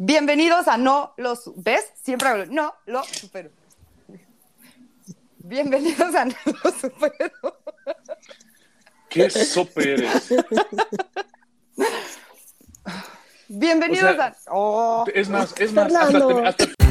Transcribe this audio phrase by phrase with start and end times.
[0.00, 1.50] Bienvenidos a No los...
[1.56, 1.84] ¿Ves?
[2.00, 3.50] Siempre hablo, no lo supero.
[5.38, 7.32] Bienvenidos a No lo supero.
[9.08, 10.32] ¿Qué sope eres?
[13.48, 14.36] Bienvenidos O sea, a...
[14.50, 15.04] Oh.
[15.12, 16.87] Es más, es más, hasta-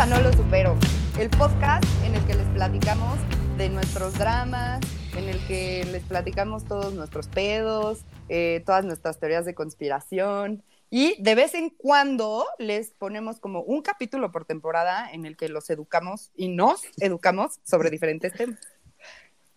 [0.00, 0.78] a No lo supero,
[1.18, 3.18] el podcast en el que les platicamos
[3.58, 4.80] de nuestros dramas,
[5.14, 8.00] en el que les platicamos todos nuestros pedos,
[8.30, 13.82] eh, todas nuestras teorías de conspiración y de vez en cuando les ponemos como un
[13.82, 18.58] capítulo por temporada en el que los educamos y nos educamos sobre diferentes temas.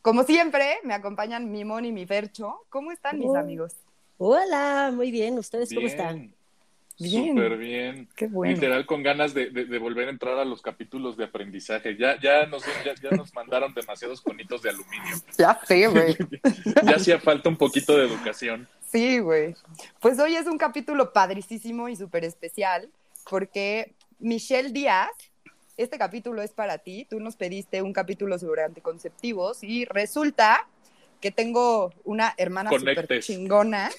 [0.02, 2.66] Como siempre, me acompañan mi Mon y mi Fercho.
[2.68, 3.38] ¿Cómo están mis Oh.
[3.38, 3.78] amigos?
[4.18, 5.40] Hola, muy bien.
[5.40, 6.36] ¿Ustedes cómo están?
[7.00, 7.36] Bien.
[7.36, 8.08] Súper bien.
[8.16, 8.54] Qué bueno.
[8.54, 11.98] Literal con ganas de, de- de volver a entrar a los capítulos de aprendizaje.
[11.98, 15.16] Ya, ya, nos, ya, ya nos mandaron demasiados conitos de aluminio.
[15.38, 16.16] Ya sé, güey.
[16.84, 18.68] Ya hacía falta un poquito de educación.
[18.92, 19.56] Sí, güey.
[20.00, 22.90] Pues hoy es un capítulo padricísimo y súper especial
[23.30, 25.10] porque Michelle Díaz,
[25.78, 27.08] este capítulo es para ti.
[27.10, 30.68] Tú nos pediste un capítulo sobre anticonceptivos y resulta
[31.22, 33.90] que tengo una hermana súper chingona,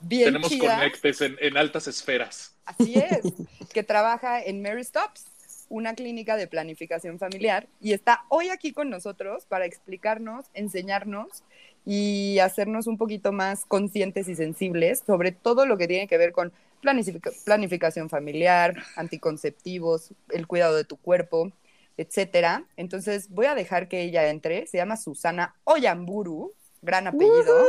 [0.00, 2.54] bien Tenemos chida, conectes en, en altas esferas.
[2.64, 3.20] así es,
[3.72, 5.24] que trabaja en Mary Stops,
[5.68, 11.42] una clínica de planificación familiar y está hoy aquí con nosotros para explicarnos, enseñarnos
[11.84, 16.30] y hacernos un poquito más conscientes y sensibles sobre todo lo que tiene que ver
[16.32, 16.52] con
[16.82, 21.50] planific- planificación familiar, anticonceptivos, el cuidado de tu cuerpo,
[21.96, 22.64] etcétera.
[22.76, 24.66] Entonces voy a dejar que ella entre.
[24.68, 26.52] Se llama Susana Oyamburu,
[26.82, 27.66] gran apellido.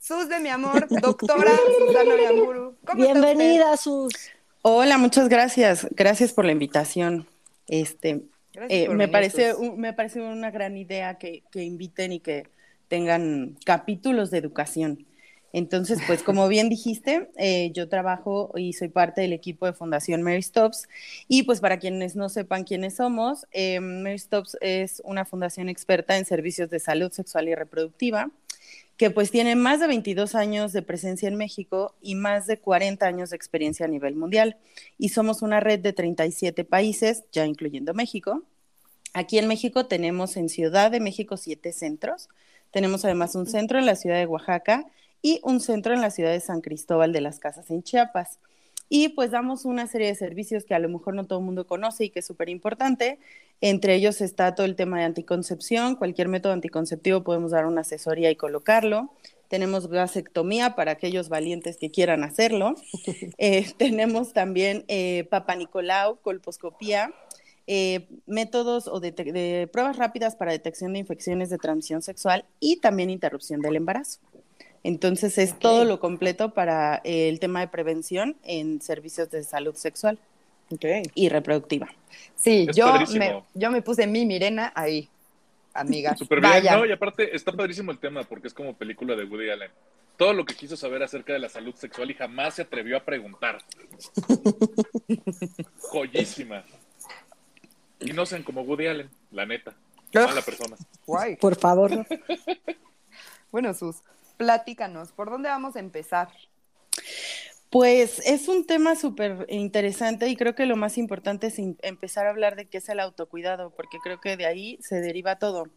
[0.00, 2.76] Sus de mi amor, doctora Susana Oyamburu.
[2.94, 4.12] Bienvenida, Sus.
[4.62, 5.86] Hola, muchas gracias.
[5.90, 7.26] Gracias por la invitación.
[7.68, 8.22] Este,
[8.68, 12.48] eh, me parece un- me parece una gran idea que, que inviten y que
[12.88, 15.06] tengan capítulos de educación.
[15.52, 20.22] Entonces, pues como bien dijiste, eh, yo trabajo y soy parte del equipo de Fundación
[20.22, 20.86] Mary Stops.
[21.28, 26.18] Y pues para quienes no sepan quiénes somos, eh, Mary Stops es una fundación experta
[26.18, 28.30] en servicios de salud sexual y reproductiva
[28.96, 33.06] que pues tiene más de 22 años de presencia en México y más de 40
[33.06, 34.56] años de experiencia a nivel mundial.
[34.98, 38.42] Y somos una red de 37 países, ya incluyendo México.
[39.12, 42.28] Aquí en México tenemos en Ciudad de México siete centros.
[42.70, 44.86] Tenemos además un centro en la ciudad de Oaxaca
[45.22, 48.38] y un centro en la ciudad de San Cristóbal de las Casas en Chiapas.
[48.88, 51.66] Y pues damos una serie de servicios que a lo mejor no todo el mundo
[51.66, 53.18] conoce y que es súper importante.
[53.60, 55.96] Entre ellos está todo el tema de anticoncepción.
[55.96, 59.10] Cualquier método anticonceptivo podemos dar una asesoría y colocarlo.
[59.48, 62.74] Tenemos vasectomía para aquellos valientes que quieran hacerlo.
[63.38, 67.12] Eh, tenemos también eh, Papa Nicolau, colposcopía,
[67.66, 72.76] eh, métodos o de, de pruebas rápidas para detección de infecciones de transmisión sexual y
[72.80, 74.20] también interrupción del embarazo.
[74.86, 79.74] Entonces es todo lo completo para eh, el tema de prevención en servicios de salud
[79.74, 80.16] sexual
[81.14, 81.88] y reproductiva.
[82.36, 83.18] Sí, Es yo padrísimo.
[83.18, 85.08] me, yo me puse mi Mirena ahí,
[85.74, 86.14] amiga.
[86.16, 86.76] Súper bien, Vaya.
[86.76, 86.86] ¿no?
[86.86, 89.70] Y aparte está padrísimo el tema porque es como película de Woody Allen.
[90.16, 93.00] Todo lo que quiso saber acerca de la salud sexual y jamás se atrevió a
[93.04, 93.58] preguntar.
[95.80, 96.64] Joyísima.
[97.98, 99.74] Y no sean como Woody Allen, la neta.
[100.14, 100.76] Mala persona.
[101.06, 101.36] Guay.
[101.36, 101.90] Por favor.
[103.52, 103.96] Bueno, Sus,
[104.36, 106.28] platícanos, ¿por dónde vamos a empezar?
[107.70, 112.30] Pues es un tema súper interesante y creo que lo más importante es empezar a
[112.30, 115.68] hablar de qué es el autocuidado, porque creo que de ahí se deriva todo.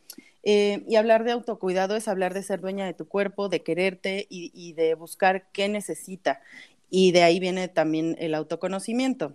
[0.44, 4.28] Eh, y hablar de autocuidado es hablar de ser dueña de tu cuerpo, de quererte
[4.30, 6.42] y, y de buscar qué necesita.
[6.90, 9.34] Y de ahí viene también el autoconocimiento.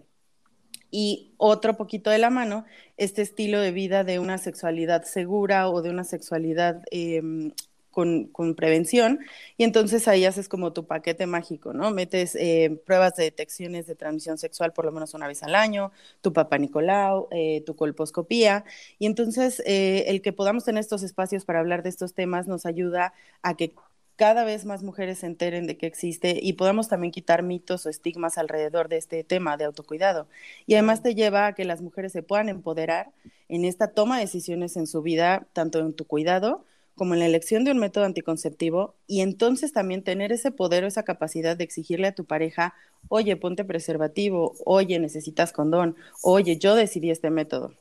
[0.90, 2.64] Y otro poquito de la mano,
[2.96, 7.50] este estilo de vida de una sexualidad segura o de una sexualidad em,
[7.94, 9.20] con, prevención.
[9.56, 11.90] Y entonces ahí haces como tu paquete mágico, ¿no?
[11.92, 15.92] Metes eh, pruebas de detecciones de transmisión sexual por lo menos una vez al año,
[16.20, 18.64] tu papá Nicolau, eh, tu colposcopía.
[18.98, 22.66] Y entonces eh, el que podamos tener estos espacios para hablar de estos temas nos
[22.66, 23.74] ayuda a que
[24.16, 27.90] cada vez más mujeres se enteren de que existe y podamos también quitar mitos o
[27.90, 30.28] estigmas alrededor de este tema de autocuidado.
[30.66, 33.10] Y además te lleva a que las mujeres se puedan empoderar
[33.48, 37.26] en esta toma de decisiones en su vida, tanto en tu cuidado como en la
[37.26, 41.64] elección de un método anticonceptivo y entonces también tener ese poder o esa capacidad de
[41.64, 42.74] exigirle a tu pareja,
[43.08, 47.72] oye, ponte preservativo, oye, necesitas condón, oye, yo decidí este método.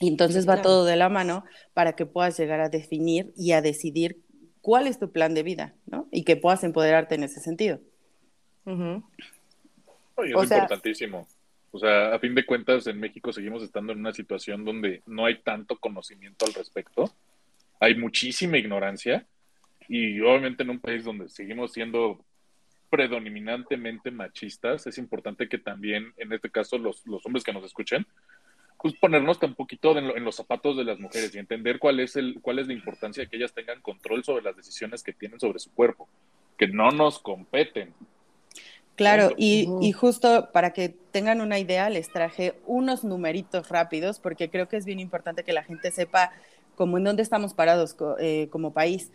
[0.00, 3.52] Y entonces Sí, va todo de la mano para que puedas llegar a definir y
[3.52, 4.20] a decidir
[4.60, 6.08] cuál es tu plan de vida, ¿no?
[6.10, 7.78] Y que puedas empoderarte en ese sentido.
[10.16, 11.26] Oye, O es sea- importantísimo.
[11.70, 15.26] O sea, a fin de cuentas, en México seguimos estando en una situación donde no
[15.26, 17.12] hay tanto conocimiento al respecto,
[17.84, 19.26] hay muchísima ignorancia
[19.88, 22.24] y obviamente en un país donde seguimos siendo
[22.88, 28.06] predominantemente machistas, es importante que también, en este caso, los, los hombres que nos escuchen,
[28.80, 32.16] pues ponernos un poquito en, en, los zapatos de las mujeres y entender cuál es,
[32.16, 35.40] el, cuál es la importancia de que ellas tengan control sobre las decisiones que tienen
[35.40, 36.08] sobre su cuerpo,
[36.56, 37.94] que no nos competen.
[38.96, 44.50] Claro, y, y, justo para que tengan una idea, les traje unos numeritos rápidos, porque
[44.50, 46.30] creo que es bien importante que la gente sepa
[46.74, 49.10] cómo en dónde estamos parados eh, como país.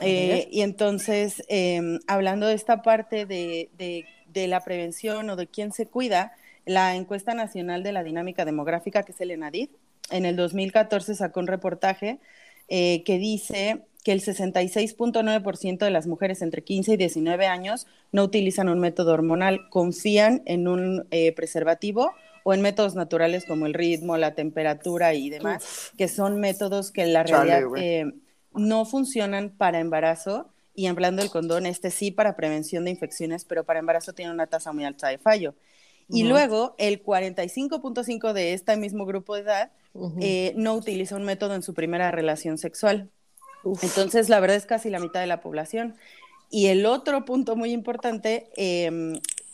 [0.00, 5.46] Eh, y entonces, eh, hablando de esta parte de, de, de, la prevención o de
[5.46, 6.32] quién se cuida,
[6.64, 9.68] la encuesta nacional de la dinámica demográfica, que es el ENADID,
[10.10, 12.18] en el 2014 sacó un reportaje
[12.68, 18.24] eh, que dice que el 66.9% de las mujeres entre 15 y 19 años no
[18.24, 22.12] utilizan un método hormonal, confían en un eh, preservativo
[22.44, 25.96] o en métodos naturales como el ritmo, la temperatura y demás, Uf.
[25.96, 28.12] que son métodos que en la realidad eh,
[28.54, 33.64] no funcionan para embarazo y hablando del condón, este sí para prevención de infecciones, pero
[33.64, 35.54] para embarazo tiene una tasa muy alta de fallo.
[36.08, 36.28] Y uh -huh.
[36.30, 40.18] luego el 45.5 de este mismo grupo de edad uh -huh.
[40.20, 43.10] eh, no utiliza un método en su primera relación sexual.
[43.64, 43.84] Uf.
[43.84, 45.94] Entonces, la verdad es casi la mitad de la población.
[46.50, 48.90] Y el otro punto muy importante, eh,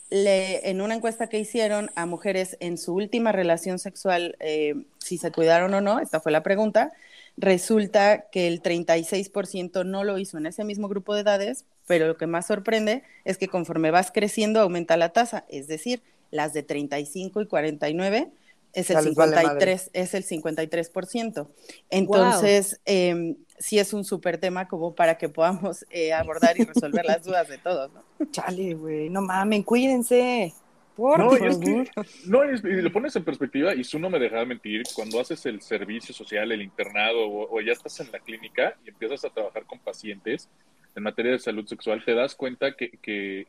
[0.09, 5.17] le, en una encuesta que hicieron a mujeres en su última relación sexual, eh, si
[5.17, 6.91] se cuidaron o no, esta fue la pregunta,
[7.37, 12.17] resulta que el 36% no lo hizo en ese mismo grupo de edades, pero lo
[12.17, 16.01] que más sorprende es que conforme vas creciendo aumenta la tasa, es decir,
[16.31, 18.31] las de 35 y 49
[18.73, 21.47] es el, 53, vale es el 53%.
[21.89, 22.79] Entonces, wow.
[22.85, 27.23] eh, sí es un súper tema como para que podamos eh, abordar y resolver las
[27.23, 28.03] dudas de todos, ¿no?
[28.31, 30.53] Chale, güey, no mamen, cuídense.
[30.95, 31.89] Por no, es que,
[32.25, 35.45] no, es, y lo pones en perspectiva y tú no me dejas mentir, cuando haces
[35.45, 39.29] el servicio social, el internado o, o, ya estás en la clínica y empiezas a
[39.29, 40.49] trabajar con pacientes
[40.95, 43.47] en materia de salud sexual, te das cuenta que, que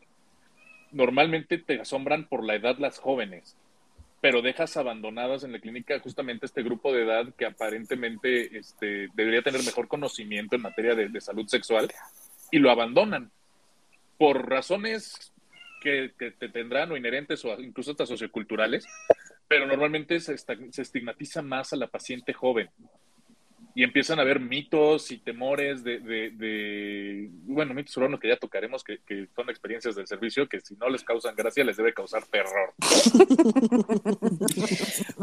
[0.93, 3.57] normalmente te asombran por la edad las jóvenes,
[4.21, 9.43] pero dejas abandonadas en la clínica justamente este grupo de edad que aparentemente este, debería
[9.43, 11.91] tener mejor conocimiento en materia de, salud sexual
[12.51, 13.31] y lo abandonan
[14.19, 15.33] por razones
[15.81, 18.87] que, que, te tendrán o inherentes o incluso hasta socioculturales,
[19.49, 22.69] pero normalmente se, se estigmatiza más a la paciente joven
[23.75, 28.37] y empiezan a haber mitos y temores de, de, de bueno, mitos urbanos que ya
[28.37, 28.99] tocaremos, que,
[29.35, 32.75] son experiencias del servicio, que si no les causan gracia, les debe causar terror.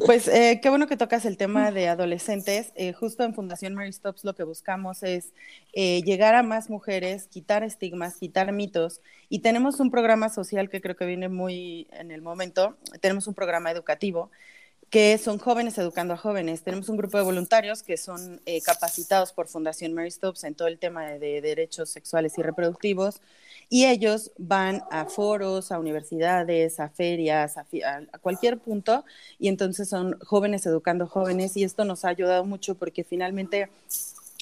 [0.06, 2.72] Pues eh, qué bueno que tocas el tema de adolescentes.
[2.76, 5.34] Eh, justo en Fundación Mary Stops lo que buscamos es
[5.74, 9.02] eh, llegar a más mujeres, quitar estigmas, quitar mitos.
[9.28, 12.78] Y tenemos un programa social que creo que viene muy en el momento.
[13.02, 14.32] Tenemos un programa educativo
[14.90, 16.62] que son jóvenes educando a jóvenes.
[16.62, 20.68] Tenemos un grupo de voluntarios que son eh, capacitados por Fundación Mary Stopes en todo
[20.70, 23.22] el tema de, de, derechos sexuales y reproductivos
[23.70, 27.66] y ellos van a foros, a universidades, a ferias, a,
[28.14, 29.04] a, cualquier punto
[29.40, 33.70] y entonces son jóvenes educando jóvenes y esto nos ha ayudado mucho porque finalmente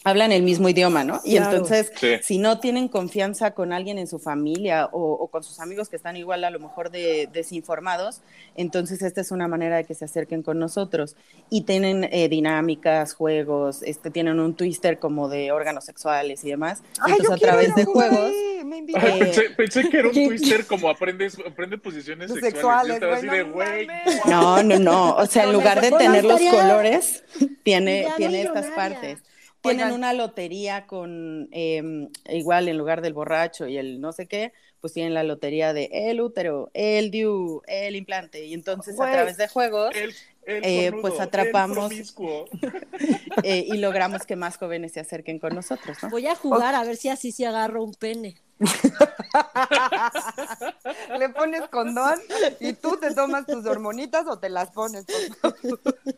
[0.05, 1.19] hablan el mismo idioma, ¿no?
[1.25, 1.51] Y claro.
[1.51, 2.17] entonces, sí.
[2.21, 5.95] si no tienen confianza con alguien en su familia o, o, con sus amigos que
[5.95, 8.21] están igual a lo mejor de, desinformados,
[8.55, 11.15] entonces esta es una manera de que se acerquen con nosotros.
[11.49, 16.83] Y tienen eh, dinámicas, juegos, este, tienen un twister como de órganos sexuales y demás.
[17.01, 18.31] Ay, entonces, a través de juegos...
[18.63, 22.97] Me Ay, pensé, pensé, que era un twister como aprendes, aprende posiciones sexuales.
[22.97, 23.87] sexuales así de, güey.
[24.27, 25.15] No, no, no.
[25.15, 27.23] O sea, en lugar de tener los colores,
[27.63, 29.19] tiene, tiene estas partes
[29.65, 34.53] tienen una lotería con, eh, igual en lugar del borracho y el no sé qué,
[34.81, 38.45] pues tienen la lotería de el útero, el DIU, el implante.
[38.45, 40.13] Y entonces pues, a través de juegos, el,
[40.45, 41.91] el eh, cornudo, pues atrapamos
[43.43, 45.97] eh, y logramos que más jóvenes se acerquen con nosotros.
[46.03, 46.09] ¿no?
[46.09, 46.81] Voy a jugar okay.
[46.81, 48.35] a ver si así se agarro un pene.
[51.19, 52.19] Le pones condón
[52.59, 55.05] y tú te tomas tus hormonitas o te las pones.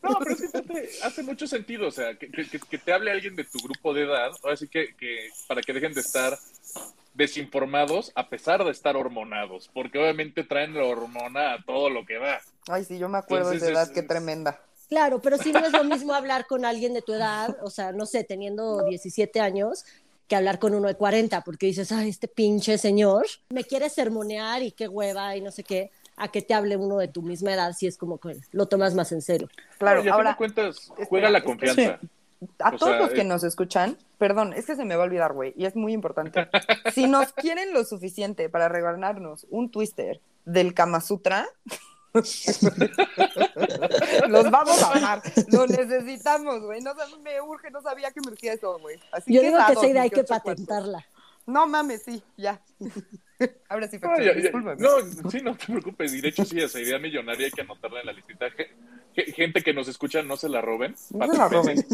[0.04, 3.36] no, pero sí te, hace mucho sentido, o sea, que, que, que, te hable alguien
[3.36, 6.38] de tu grupo de edad, así que, que para que dejen de estar
[7.16, 12.20] desinformados a pesar de estar hormonados, porque obviamente traen la hormona a todo lo que
[12.20, 12.40] va.
[12.68, 14.62] Ay, sí, yo me acuerdo Entonces, de esa edad, es, qué tremenda.
[14.88, 17.92] Claro, pero sí no es lo mismo hablar con alguien de tu edad, o sea,
[17.92, 19.84] no sé, teniendo 17 años,
[20.28, 24.62] que hablar con uno de 40, porque dices, ay, este pinche señor me quiere sermonear
[24.62, 27.54] y qué hueva y no sé qué, a que te hable uno de tu misma
[27.54, 29.50] edad, si es como que lo tomas más en serio.
[29.78, 32.00] Claro, ahora, cuentas, juega la confianza.
[32.02, 32.08] Sí.
[32.60, 33.26] A o todos sea, los que eh...
[33.26, 36.48] nos escuchan, perdón, es que se me va a olvidar, güey, y es muy importante.
[36.94, 41.48] si nos quieren lo suficiente para regalarnos un twister del Kama Sutra,
[44.30, 45.22] Los vamos a bajar.
[45.52, 46.82] Lo necesitamos, güey.
[46.82, 46.94] No,
[47.24, 49.00] me urge, no sabía que me urgía eso, güey.
[49.12, 51.06] Así Yo digo que esa idea hay que patentarla.
[51.46, 52.60] No mames, sí, ya.
[53.70, 54.82] Ahora sí, No, discúlpame.
[54.82, 54.90] no,
[55.30, 56.14] sí, no te preocupes.
[56.14, 58.50] Y de hecho, sí, esa idea millonaria hay que anotarla en la listita.
[58.50, 58.72] Ge-
[59.16, 60.96] ge- Gente que nos escucha, no se la roben.
[61.12, 61.86] No se la roben.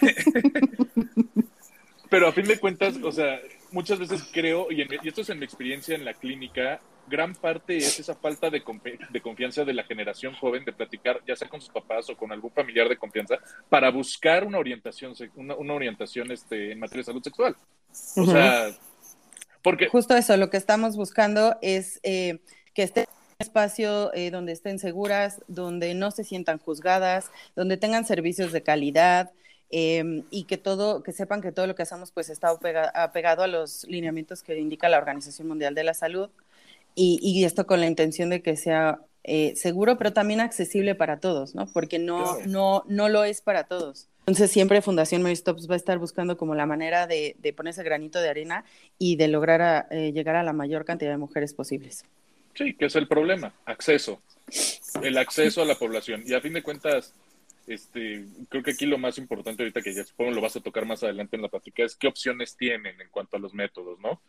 [2.08, 3.40] Pero a fin de cuentas, o sea,
[3.70, 7.34] muchas veces creo, y, en- y esto es en mi experiencia en la clínica, gran
[7.34, 11.36] parte es esa falta de, confi- de confianza de la generación joven de platicar, ya
[11.36, 13.36] sea con sus papás o con algún familiar de confianza,
[13.68, 17.56] para buscar una orientación, una, una orientación este, en materia de salud sexual.
[18.16, 18.70] O sea,
[19.62, 22.38] porque Justo eso, lo que estamos buscando es eh,
[22.72, 27.76] que esté en un espacio eh, donde estén seguras, donde no se sientan juzgadas, donde
[27.76, 29.32] tengan servicios de calidad
[29.72, 33.42] eh, y que todo, que sepan que todo lo que hacemos pues está apega- apegado
[33.42, 36.30] a los lineamientos que indica la Organización Mundial de la Salud
[36.94, 41.20] y, y esto con la intención de que sea eh, seguro, pero también accesible para
[41.20, 41.66] todos, ¿no?
[41.72, 44.08] Porque no, no, no lo es para todos.
[44.20, 47.72] Entonces siempre Fundación Mary Stops va a estar buscando como la manera de, de poner
[47.72, 48.64] ese granito de arena
[48.98, 52.04] y de lograr a- eh, llegar a la mayor cantidad de mujeres posibles.
[52.54, 54.20] Sí, que es el problema, acceso,
[55.02, 56.22] el acceso a la población.
[56.26, 57.12] Y a fin de cuentas,
[57.66, 60.84] este, creo que aquí lo más importante ahorita que ya supongo lo vas a tocar
[60.84, 64.20] más adelante en la plática es qué opciones tienen en cuanto a los métodos, ¿no?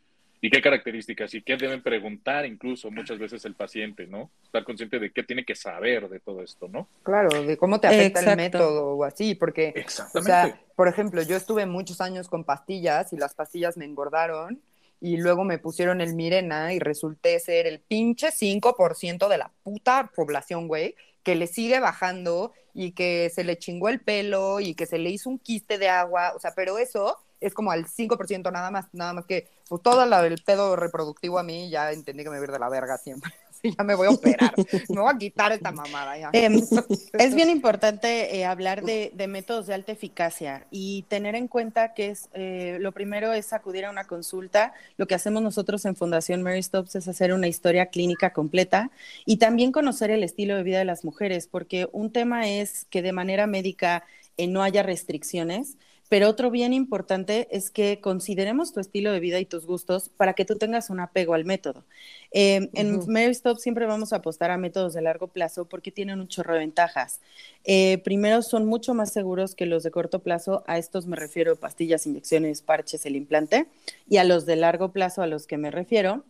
[0.43, 4.31] Y qué características y qué deben preguntar incluso muchas veces el paciente, ¿no?
[4.43, 6.88] Estar consciente de qué tiene que saber de todo esto, ¿no?
[7.03, 8.29] Claro, de cómo te afecta Exacto.
[8.31, 10.31] el método o así, porque, o Exactamente.
[10.31, 14.60] sea, por ejemplo, yo estuve muchos años con pastillas y las pastillas me engordaron
[15.00, 20.12] y luego me pusieron el Mirena y resulté ser el pinche 5% de la puta
[20.15, 24.88] población, güey, que le sigue bajando y que se le chingó el pelo y que
[24.88, 28.51] se le hizo un quiste de agua, o sea, pero eso es como al 5%
[28.51, 32.24] nada más, nada más que pues todo la- el pedo reproductivo a mí ya entendí
[32.24, 33.31] que me voy a ir de la verga siempre.
[33.63, 34.55] Ya me voy a operar.
[34.89, 36.31] Me voy a quitar esta mamada ya.
[36.33, 36.55] Em,
[37.13, 41.93] es bien importante eh, hablar de, de métodos de alta eficacia y tener en cuenta
[41.93, 44.74] que es eh, lo primero es acudir a una consulta.
[44.98, 48.89] Lo que hacemos nosotros en Fundación Mary Stops es hacer una historia clínica completa
[49.27, 53.03] y también conocer el estilo de vida de las mujeres, porque un tema es que
[53.03, 54.03] de manera médica
[54.38, 55.77] eh, no haya restricciones.
[56.12, 60.34] Pero otro bien importante es que consideremos tu estilo de vida y tus gustos para
[60.34, 61.86] que tú tengas un apego al método.
[62.32, 63.10] Eh, en Ujú.
[63.10, 66.56] Mary Stop siempre vamos a apostar a métodos de largo plazo porque tienen un chorro
[66.56, 67.22] de ventajas.
[67.63, 70.65] Eh, primero, son mucho más seguros que los de corto plazo.
[70.68, 73.68] A estos me refiero pastillas, inyecciones, parches, el implante.
[74.10, 76.25] Y a los de largo plazo, a los que me refiero,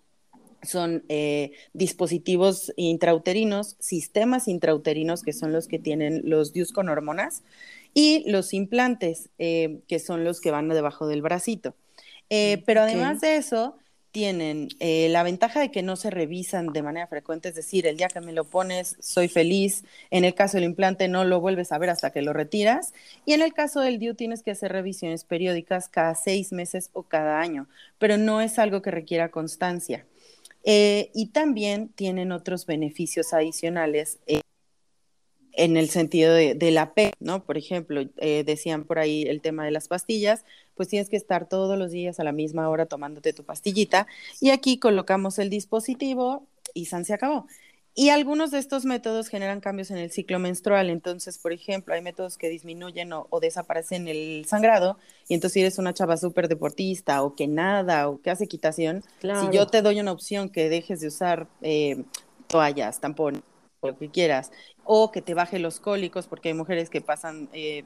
[0.64, 7.42] son eh, dispositivos intrauterinos, sistemas intrauterinos, que son los que tienen los DIUs con hormonas,
[7.94, 11.76] y los implantes, eh, que son los que van debajo del bracito.
[12.30, 12.84] Eh, pero Ok.
[12.84, 13.78] además de eso,
[14.12, 17.96] tienen eh, la ventaja de que no se revisan de manera frecuente, es decir, el
[17.98, 19.84] día que me lo pones, soy feliz.
[20.10, 22.94] En el caso del implante, no lo vuelves a ver hasta que lo retiras.
[23.26, 27.04] Y en el caso del DIU, tienes que hacer revisiones periódicas cada seis meses o
[27.04, 27.68] cada año,
[28.00, 30.06] pero no es algo que requiera constancia.
[30.64, 34.42] Eh, y también tienen otros beneficios adicionales eh,
[35.64, 37.44] en el sentido de, de la P, ¿no?
[37.44, 40.44] Por ejemplo, eh, decían por ahí el tema de las pastillas,
[40.76, 44.08] pues tienes que estar todos los días a la misma hora tomándote tu pastillita
[44.40, 47.48] y aquí colocamos el dispositivo y San se acabó.
[47.94, 50.90] Y algunos de estos métodos generan cambios en el ciclo menstrual.
[50.90, 54.98] Entonces, por ejemplo, hay métodos que disminuyen o, o desaparecen el sangrado.
[55.28, 59.04] Y entonces, si eres una chava súper deportista o que nada o que hace equitación,
[59.20, 59.42] Claro.
[59.42, 62.04] si yo te doy una opción que dejes de usar eh,
[62.48, 63.42] toallas, tampones,
[63.82, 64.52] lo que quieras,
[64.84, 67.84] o que te baje los cólicos, porque hay mujeres que pasan eh,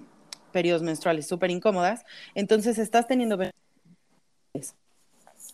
[0.51, 3.37] periodos menstruales súper incómodas, entonces estás teniendo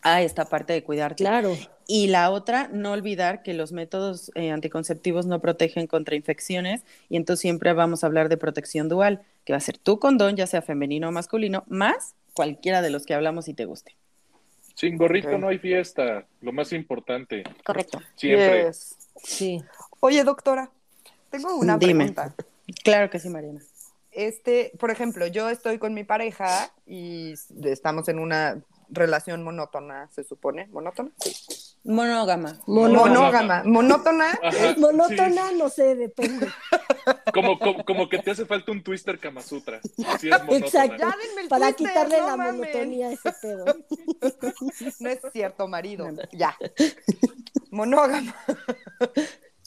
[0.04, 1.24] a esta parte de cuidarte.
[1.24, 1.56] Claro.
[1.88, 7.18] Y la otra, no olvidar que los métodos eh, anticonceptivos no protegen contra infecciones y
[7.18, 10.48] entonces siempre vamos a hablar de protección dual, que va a ser tu condón, ya
[10.48, 13.96] sea femenino o masculino, más cualquiera de los que hablamos y te guste.
[14.76, 18.00] Sin gorrito no hay fiesta, lo más importante, Correcto.
[18.16, 18.68] siempre.
[18.68, 18.96] Yes.
[19.24, 19.62] Sí.
[20.02, 20.72] Oye, doctora,
[21.30, 22.06] tengo una Dime.
[22.06, 22.36] pregunta.
[22.84, 23.62] Claro que sí, Mariana.
[24.12, 30.24] Este, por ejemplo, yo estoy con mi pareja y estamos en una relación monótona, se
[30.24, 30.68] supone.
[30.68, 31.12] ¿Monótona?
[31.18, 31.34] Sí.
[31.84, 32.60] Monógama.
[32.66, 33.62] Monógama.
[33.64, 34.32] Monótona.
[34.44, 36.48] Ajá, Monótona, no sé, depende.
[37.34, 39.80] Como, como, como que te hace falta un twister Kama Sutra.
[40.08, 40.58] Así es monótona.
[40.58, 41.06] Exacto.
[41.48, 43.66] Para twister, quitarle no la monotonía a ese pedo.
[45.00, 46.08] No es cierto, marido.
[46.32, 46.58] Ya.
[47.70, 48.36] Monógama.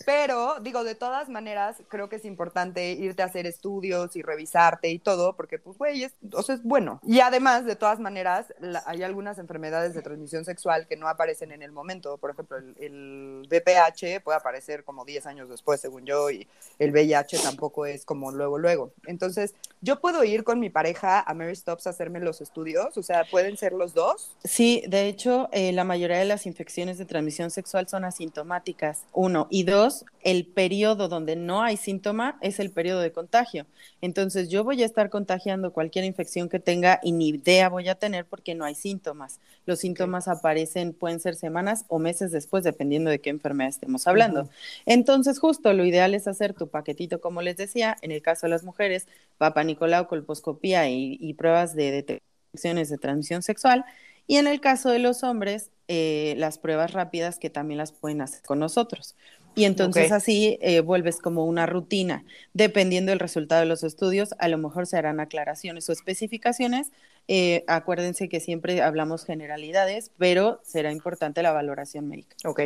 [0.06, 4.88] Pero, digo, de todas maneras, creo que es importante irte a hacer estudios y revisarte
[4.90, 7.00] y todo, porque, pues, güey, es, o sea, es bueno.
[7.04, 11.52] Y además, de todas maneras, la- hay algunas enfermedades de transmisión sexual que no aparecen
[11.52, 12.18] en el momento.
[12.18, 16.46] Por ejemplo, el, el VPH puede aparecer como 10 años después, según yo, y
[16.78, 18.92] el VIH tampoco es como luego, luego.
[19.06, 23.02] Entonces, yo puedo ir con mi pareja a Mary Stops a hacerme los estudios, o
[23.02, 24.34] sea, pueden ser los dos.
[24.44, 29.46] Sí, de hecho, eh, la mayoría de las infecciones de transmisión sexual son asintomáticas, uno.
[29.50, 33.66] Y dos, el periodo donde no hay síntoma es el periodo de contagio.
[34.00, 37.94] Entonces, yo voy a estar contagiando cualquier infección que tenga y ni idea voy a
[37.94, 39.40] tener porque no hay síntomas.
[39.66, 44.48] Los síntomas aparecen, pueden ser semanas o meses después, dependiendo de qué enfermedad estemos hablando.
[44.86, 48.50] Entonces, justo lo ideal es hacer tu paquetito, como les decía, en el caso de
[48.50, 49.06] las mujeres,
[49.38, 53.84] Papa Nicolau, colposcopía y, y pruebas de detecciones de transmisión sexual.
[54.26, 58.22] Y en el caso de los hombres, eh, las pruebas rápidas que también las pueden
[58.22, 59.14] hacer con nosotros.
[59.54, 62.24] Y entonces así eh, vuelves como una rutina.
[62.52, 66.90] Dependiendo del resultado de los estudios, a lo mejor se harán aclaraciones o especificaciones.
[67.28, 72.36] Eh, acuérdense que siempre hablamos generalidades, pero será importante la valoración médica.
[72.44, 72.60] Ok.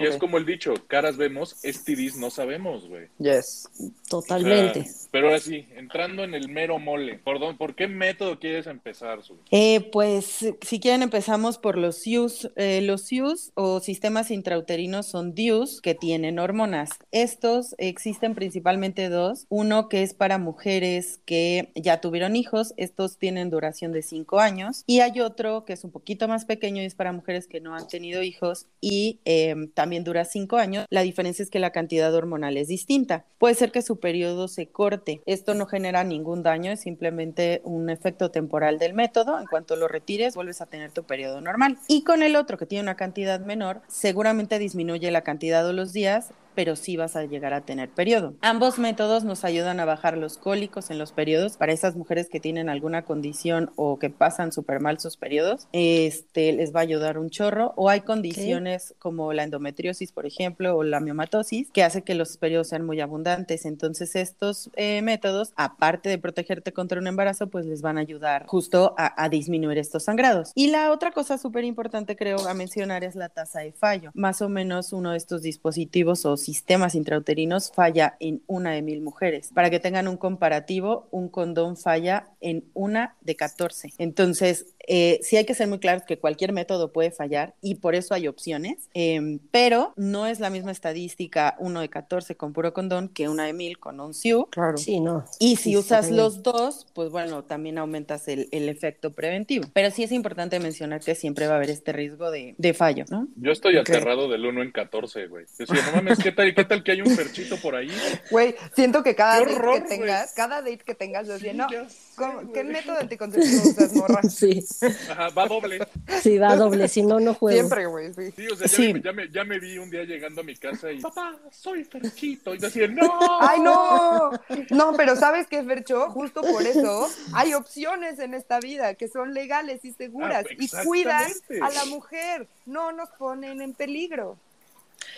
[0.00, 3.08] Y es como el dicho, caras vemos, STDs no sabemos, güey.
[3.18, 3.68] Yes.
[4.08, 4.80] Totalmente.
[4.80, 8.38] O sea, pero ahora sí, entrando en el mero mole, ¿por, dónde- por qué método
[8.38, 9.36] quieres empezar, Su?
[9.50, 12.50] Eh, pues si quieren empezamos por los SIUS.
[12.56, 16.90] Eh, los SIUS o sistemas intrauterinos son DIUs que tienen hormonas.
[17.12, 19.46] Estos existen principalmente dos.
[19.48, 22.72] Uno que es para mujeres que ya tuvieron hijos.
[22.76, 24.84] Estos tienen duración de cinco años.
[24.86, 27.74] Y hay otro que es un poquito más pequeño y es para mujeres que no
[27.74, 30.86] han tenido hijos y eh, también dura cinco años.
[30.90, 33.24] La diferencia es que la cantidad hormonal es distinta.
[33.38, 35.22] Puede ser que su periodo se corte.
[35.26, 39.40] Esto no genera ningún daño, es simplemente un efecto temporal del método.
[39.40, 41.78] En cuanto lo retires, vuelves a tener tu periodo normal.
[41.88, 45.92] Y con el otro, que tiene una cantidad menor, seguramente disminuye la cantidad de los
[45.92, 46.30] días,
[46.60, 48.34] pero sí vas a llegar a tener periodo.
[48.42, 52.38] Ambos métodos nos ayudan a bajar los cólicos en los periodos para esas mujeres que
[52.38, 55.68] tienen alguna condición o que pasan súper mal sus periodos.
[55.72, 57.72] Este les va a ayudar un chorro.
[57.76, 62.36] O hay condiciones como la endometriosis, por ejemplo, o la miomatosis, que hace que los
[62.36, 63.64] periodos sean muy abundantes.
[63.64, 68.44] Entonces, estos eh, métodos, aparte de protegerte contra un embarazo, pues les van a ayudar
[68.48, 70.52] justo a, a disminuir estos sangrados.
[70.54, 74.10] Y la otra cosa súper importante, creo, a mencionar es la tasa de fallo.
[74.12, 79.02] Más o menos uno de estos dispositivos o sistemas intrauterinos falla en una de mil
[79.02, 79.50] mujeres.
[79.54, 83.92] Para que tengan un comparativo, un condón falla en una de 14.
[83.98, 87.94] Entonces, eh, sí hay que ser muy claros que cualquier método puede fallar y por
[87.94, 92.72] eso hay opciones, eh, pero no es la misma estadística uno de 14 con puro
[92.72, 94.46] condón que una de mil con un SIU.
[94.50, 94.76] Claro.
[94.78, 95.24] Sí, no.
[95.38, 99.66] Y si Sí, usas está los dos, pues bueno, también aumentas el, el efecto preventivo.
[99.72, 103.04] Pero sí es importante mencionar que siempre va a haber este riesgo de, de fallo,
[103.10, 103.28] ¿no?
[103.36, 103.88] Yo estoy Ok.
[103.90, 105.44] aterrado del 1 en 14, güey.
[105.56, 107.90] Decía, no mames, ¿qué tal, ¿qué tal que hay un perchito por ahí?
[108.30, 111.52] Güey, siento que cada Qué date horror, que tengas, cada date que tengas, yo decía,
[111.52, 111.86] no, Ya
[112.20, 114.22] ¿cómo- ¿qué método anticonceptivo usas, morra?
[114.22, 114.64] Sí,
[115.10, 115.86] Ajá, va doble.
[116.22, 117.56] sí, va doble, si no, no juego.
[117.58, 118.30] Siempre, güey, sí.
[118.36, 118.92] Sí, o sea, ya, Sí.
[118.94, 121.84] Me, ya, me, ya me vi un día llegando a mi casa y, papá, soy
[121.84, 122.54] perchito.
[122.54, 123.40] Y yo así, no.
[123.40, 124.30] ¡Ay, no!
[124.70, 126.10] No, pero ¿sabes qué, Fercho?
[126.10, 130.68] Justo por eso hay opciones en esta vida que son legales y seguras Ah, y
[130.84, 131.30] cuidan
[131.62, 134.36] a la mujer, no nos ponen en peligro.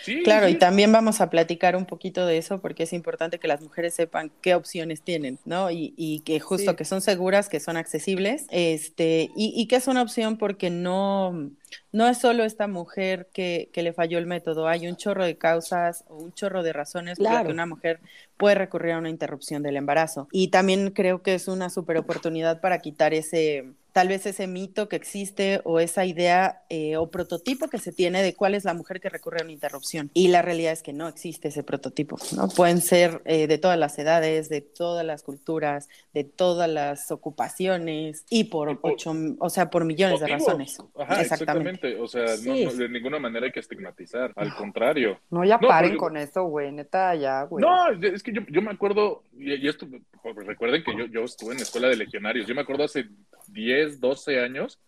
[0.03, 0.53] Sí, Claro, sí.
[0.53, 3.93] y también vamos a platicar un poquito de eso porque es importante que las mujeres
[3.93, 5.71] sepan qué opciones tienen, ¿no?
[5.71, 6.77] Y, y que justo Sí.
[6.77, 11.51] que son seguras, que son accesibles, este, y, y que es una opción porque no,
[11.91, 15.37] no es solo esta mujer que, que le falló el método, hay un chorro de
[15.37, 17.47] causas o un chorro de razones por las Claro.
[17.47, 17.99] que una mujer
[18.37, 20.27] puede recurrir a una interrupción del embarazo.
[20.31, 24.89] Y también creo que es una super oportunidad para quitar ese, tal vez ese mito
[24.89, 28.73] que existe o esa idea eh, o prototipo que se tiene de cuál es la
[28.73, 30.09] mujer que recurre a una interrupción.
[30.15, 32.47] Y la realidad es que no existe ese prototipo, ¿no?
[32.49, 38.25] Pueden ser eh, de todas las edades, de todas las culturas, de todas las ocupaciones
[38.29, 40.77] y por Y por- ocho, o sea, por millones de razones.
[40.97, 41.89] Ajá, Exactamente.
[41.89, 41.99] exactamente.
[42.01, 42.65] O sea, no- Sí.
[42.65, 44.33] no, de ninguna manera hay que estigmatizar.
[44.35, 45.19] Al contrario.
[45.29, 47.61] No, ya No, paren con eso, güey, neta, ya, güey.
[47.63, 49.87] No, es que yo, yo me acuerdo, y, y esto,
[50.21, 52.47] pues, recuerden que yo, yo estuve en la escuela de legionarios.
[52.47, 53.05] Yo me acuerdo hace
[53.53, 54.79] 10, 12 años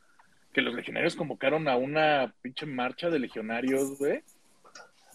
[0.53, 4.23] que los legionarios convocaron a una pinche marcha de legionarios, güey.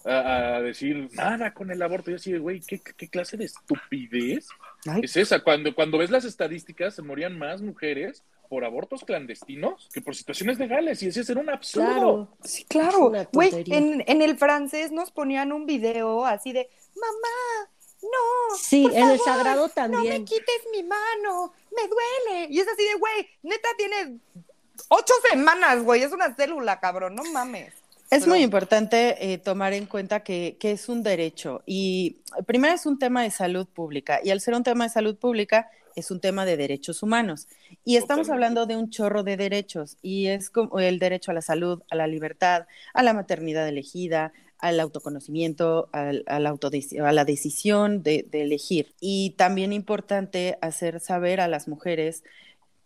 [0.05, 2.11] A, a decir nada con el aborto.
[2.11, 4.49] Y yo así, de, güey, ¿qué, qué clase de estupidez
[4.87, 5.41] Ay, es esa?
[5.41, 10.59] Cuando, cuando ves las estadísticas, se morían más mujeres por abortos clandestinos que por situaciones
[10.59, 11.03] legales.
[11.03, 11.87] Y ese era un absurdo.
[11.87, 12.37] Claro.
[12.43, 13.13] sí, claro.
[13.33, 17.71] Güey, en, en el francés nos ponían un video así de, mamá,
[18.03, 20.25] no, Sí, por en el sagrado no me también.
[20.25, 22.47] quites mi mano, me duele.
[22.51, 24.19] Y es así de, güey, neta tiene
[24.89, 27.75] ocho semanas, güey, es una célula, cabrón, no mames.
[28.11, 32.85] Es muy importante eh, tomar en cuenta que, que, es un derecho y primero es
[32.85, 36.19] un tema de salud pública y al ser un tema de salud pública es un
[36.21, 37.47] tema de derechos humanos
[37.85, 41.41] y estamos hablando de un chorro de derechos y es como el derecho a la
[41.41, 48.03] salud, a la libertad, a la maternidad elegida, al autoconocimiento, al, al a la decisión
[48.03, 48.95] de, de elegir.
[49.01, 52.23] Y también importante hacer saber a las mujeres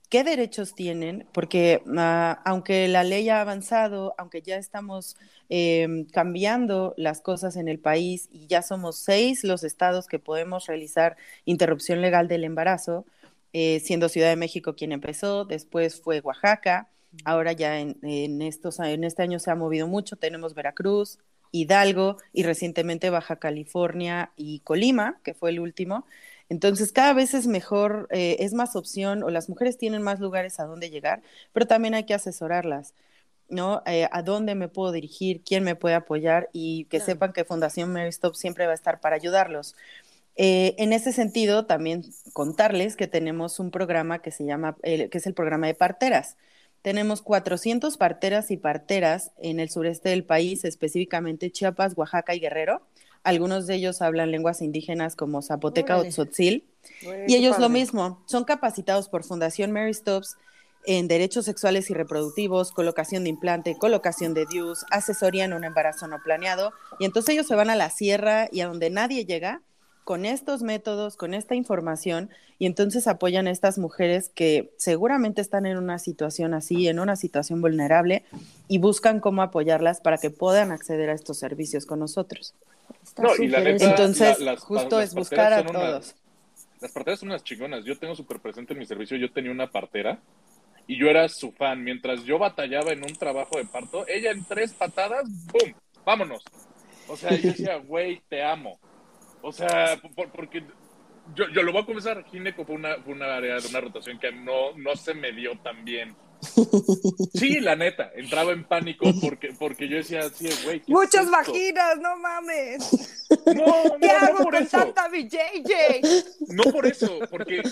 [0.09, 5.17] qué derechos tienen, porque uh, aunque la ley ha avanzado, aunque ya estamos
[5.49, 10.67] eh, cambiando las cosas en el país y ya somos seis los estados que podemos
[10.67, 13.07] realizar interrupción legal del embarazo,
[13.53, 16.89] eh, siendo Ciudad de México quien empezó, después fue Oaxaca,
[17.25, 21.19] ahora ya en, en, estos, en este año se ha movido mucho, tenemos Veracruz,
[21.55, 26.05] Hidalgo y recientemente Baja California y Colima, que fue el último.
[26.49, 30.59] Entonces, cada vez es mejor, eh, es más opción o las mujeres tienen más lugares
[30.61, 32.95] a dónde llegar, pero también hay que asesorarlas,
[33.49, 33.83] ¿no?
[33.87, 37.93] Eh, a dónde me puedo dirigir, quién me puede apoyar y que sepan que Fundación
[37.93, 39.77] Mary Stop siempre va a estar para ayudarlos.
[40.37, 45.27] Eh, en ese sentido, también contarles que tenemos un programa que se llama, que es
[45.27, 46.37] el programa de parteras.
[46.85, 52.83] Tenemos 400 parteras y parteras en el sureste del país, específicamente Chiapas, Oaxaca y Guerrero
[53.25, 56.68] algunos de ellos hablan lenguas indígenas como zapoteca o tzotzil.
[57.27, 60.37] Y ellos lo mismo, son capacitados por Fundación Mary Stops
[60.87, 66.07] en derechos sexuales y reproductivos, colocación de implante, colocación de DIUS, asesoría en un embarazo
[66.07, 66.75] no planeado.
[67.01, 69.62] Y entonces ellos se van a la sierra y a donde nadie llega
[70.05, 75.67] con estos métodos, con esta información, y entonces apoyan a estas mujeres que seguramente están
[75.67, 78.25] en una situación así, en una situación vulnerable,
[78.69, 82.55] y buscan cómo apoyarlas para que puedan acceder a estos servicios con nosotros.
[83.19, 85.77] No, y la neta, Entonces, la, las, justo las es buscar a todos.
[85.77, 86.17] Unas,
[86.81, 87.85] las parteras son unas chingonas.
[87.85, 90.19] Yo tengo súper presente en mi servicio, yo tenía una partera
[90.87, 91.83] y yo era su fan.
[91.83, 95.73] Mientras yo batallaba en un trabajo de parto, ella en tres patadas, ¡pum!
[96.05, 96.43] ¡Vámonos!
[97.09, 98.79] O sea, yo decía, güey, te amo.
[99.46, 100.64] O sea, por, porque
[101.35, 104.18] yo, yo lo voy a confesar, Gineco fue una, fue una área de una rotación
[104.18, 106.16] que no, no se me dio tan bien.
[107.35, 110.78] Sí, la neta, entraba en pánico porque, porque yo decía así, güey.
[110.80, 111.30] ¿qué es Muchas esto?
[111.33, 113.11] vaginas, no mames.
[113.46, 114.78] No, no, ¿Qué no hago por con eso.
[114.78, 116.00] tanta BJJ?
[116.48, 117.62] No por eso, porque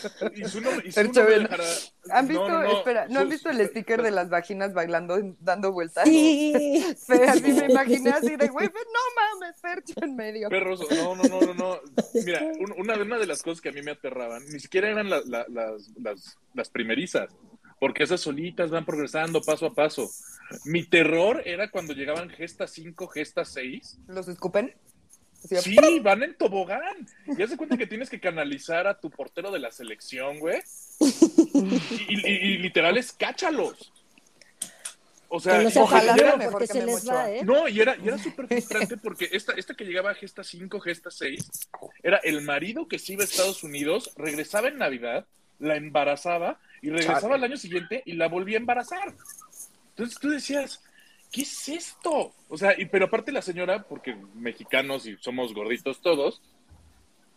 [1.42, 1.64] dejará-
[2.10, 5.18] ¿Han visto, No, no, no, espera, ¿no han visto el sticker de las vaginas bailando,
[5.40, 6.04] dando vueltas?
[6.08, 6.84] Sí.
[7.08, 10.48] Pero así me imaginé así de, güey, no mames, Percho en medio.
[10.48, 11.80] Perros, no, no, no, no, no.
[12.24, 15.08] Mira, un- una, una de las cosas que a mí me aterraban, ni siquiera eran
[15.10, 17.30] la- la- las, las, las primerizas,
[17.82, 20.08] porque esas solitas van progresando paso a paso.
[20.64, 23.98] Mi terror era cuando llegaban gesta 5, gesta 6.
[24.06, 24.72] ¿Los escupen?
[25.42, 27.08] Así, Sí, van en tobogán.
[27.36, 30.60] Y haz de cuenta que tienes que canalizar a tu portero de la selección, güey.
[32.08, 33.92] Y, y- y literal es cáchalos.
[35.26, 36.36] O sea, ojalá ¿no?
[36.36, 37.30] mejor que se Memo les va.
[37.32, 37.42] ¿eh?
[37.44, 40.78] no, y era, y era súper frustrante porque esta, esta que llegaba a Gesta 5,
[40.78, 41.50] Gesta 6,
[42.04, 45.26] era el marido que se iba a Estados Unidos, regresaba en Navidad,
[45.58, 49.14] la embarazaba y regresaba al año siguiente y la volvía a embarazar.
[49.90, 50.82] Entonces tú decías,
[51.30, 52.34] ¿qué es esto?
[52.48, 56.42] O sea, y, pero aparte la señora, porque mexicanos y somos gorditos todos,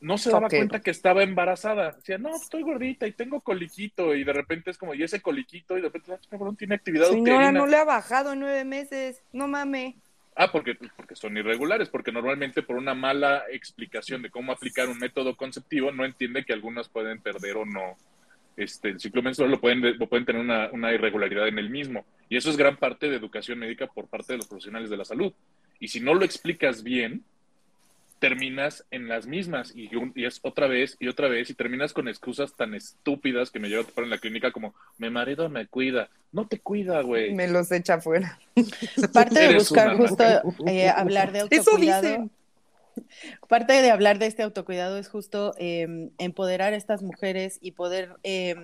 [0.01, 1.91] no se daba cuenta que estaba embarazada.
[1.91, 4.15] Decía, no, estoy gordita y tengo coliquito.
[4.15, 7.07] Y de repente es como, y ese coliquito, y de repente, ah, cabrón, tiene actividad
[7.09, 7.51] Señora, uterina.
[7.51, 9.21] no le ha bajado en nueve meses.
[9.31, 9.95] No mames.
[10.35, 14.97] Ah, porque, porque son irregulares, porque normalmente por una mala explicación de cómo aplicar un
[14.97, 17.95] método conceptivo no entiende que algunas pueden perder o no
[18.57, 22.05] este, el ciclo menstrual, lo pueden, lo pueden tener una, una irregularidad en el mismo.
[22.29, 25.05] Y eso es gran parte de educación médica por parte de los profesionales de la
[25.05, 25.33] salud.
[25.79, 27.23] Y si no lo explicas bien,
[28.19, 31.91] terminas en las mismas y, un- y es otra vez y otra vez y terminas
[31.93, 35.49] con excusas tan estúpidas que me llevo a topar en la clínica como mi marido
[35.49, 36.09] me cuida.
[36.31, 37.33] No te cuida, güey.
[37.33, 38.39] Me los echa afuera.
[39.13, 40.23] Parte de buscar justo
[40.65, 42.29] eh, hablar de Eso autocuidado.
[43.47, 48.15] Parte de hablar de este autocuidado es justo eh, empoderar a estas mujeres y poder
[48.23, 48.55] eh,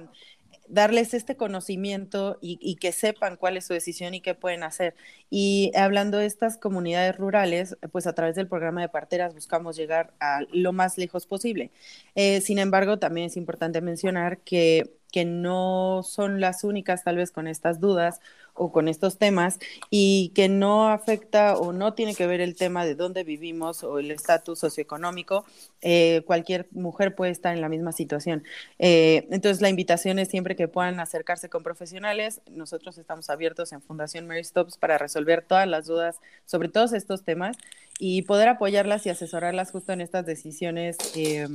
[0.67, 4.95] darles este conocimiento y, y que sepan cuál es su decisión y qué pueden hacer.
[5.29, 10.13] Y hablando de estas comunidades rurales, pues a través del programa de parteras buscamos llegar
[10.19, 11.71] a lo más lejos posible.
[12.15, 17.31] Eh, sin embargo, también es importante mencionar que, que no son las únicas tal vez
[17.31, 18.19] con estas dudas
[18.53, 22.85] o con estos temas y que no afecta o no tiene que ver el tema
[22.85, 25.45] de dónde vivimos o el estatus socioeconómico.
[25.81, 28.43] Eh, cualquier mujer puede estar en la misma situación.
[28.77, 32.41] Eh, entonces, la invitación es siempre que puedan acercarse con profesionales.
[32.49, 37.23] Nosotros estamos abiertos en Fundación Mary Stops para resolver todas las dudas sobre todos estos
[37.23, 37.57] temas
[37.99, 41.47] y poder apoyarlas y asesorarlas justo en estas decisiones eh,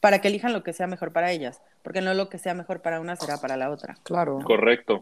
[0.00, 2.80] para que elijan lo que sea mejor para ellas, porque no lo que sea mejor
[2.82, 3.96] para una será para la otra.
[4.02, 4.40] Claro.
[4.44, 5.00] Correcto.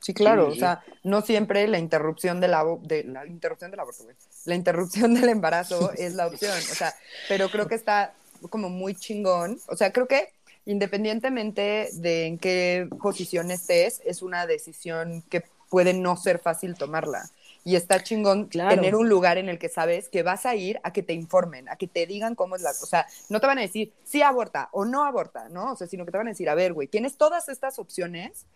[0.00, 3.80] Sí, claro, Sí, o sea, no siempre la interrupción del abo- de la interrupción del
[3.80, 4.04] aborto.
[4.44, 6.94] La interrupción del embarazo es la opción, o sea,
[7.28, 8.12] pero creo que está
[8.50, 10.28] como muy chingón, o sea, creo que
[10.66, 17.28] independientemente de en qué posición estés, es una decisión que puede no ser fácil tomarla.
[17.68, 18.74] Y está chingón Claro.
[18.76, 21.68] tener un lugar en el que sabes que vas a ir a que te informen,
[21.68, 24.22] a que te digan cómo es la O sea, no te van a decir sí
[24.22, 25.72] aborta o no aborta, ¿no?
[25.72, 28.46] O sea, sino que te van a decir, a ver, güey, tienes todas estas opciones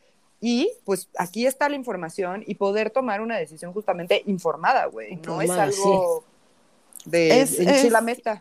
[0.41, 5.17] y pues aquí está la información y poder tomar una decisión justamente informada, güey.
[5.17, 6.25] No es algo
[7.05, 8.41] de Es- en es- la meta,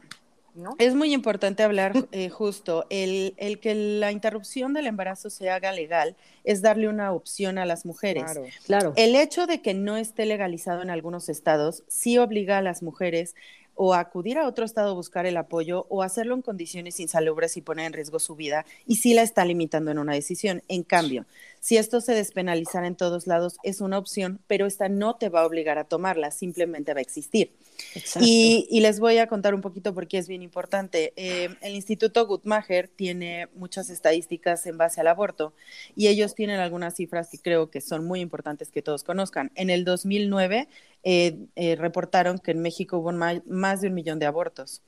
[0.55, 0.75] ¿no?
[0.79, 5.71] Es muy importante hablar eh, justo, el, el que la interrupción del embarazo se haga
[5.71, 8.23] legal es darle una opción a las mujeres.
[8.23, 8.43] Claro.
[8.65, 8.93] Claro.
[8.95, 13.35] El hecho de que no esté legalizado en algunos estados sí obliga a las mujeres
[13.75, 17.57] o a acudir a otro estado a buscar el apoyo o hacerlo en condiciones insalubres
[17.57, 20.61] y poner en riesgo su vida y sí la está limitando en una decisión.
[20.67, 21.25] En cambio,
[21.61, 25.43] si esto se despenalizara en todos lados es una opción, pero esta no te va
[25.43, 27.53] a obligar a tomarla, simplemente va a existir.
[28.17, 31.13] Y, y les voy a contar un poquito porque es bien importante.
[31.15, 35.53] Eh, el Instituto Guttmacher tiene muchas estadísticas en base al aborto
[35.95, 39.51] y ellos tienen algunas cifras que creo que son muy importantes que todos conozcan.
[39.55, 40.67] En el 2009
[41.03, 44.81] eh, eh, reportaron que en México hubo ma- más de un millón de abortos.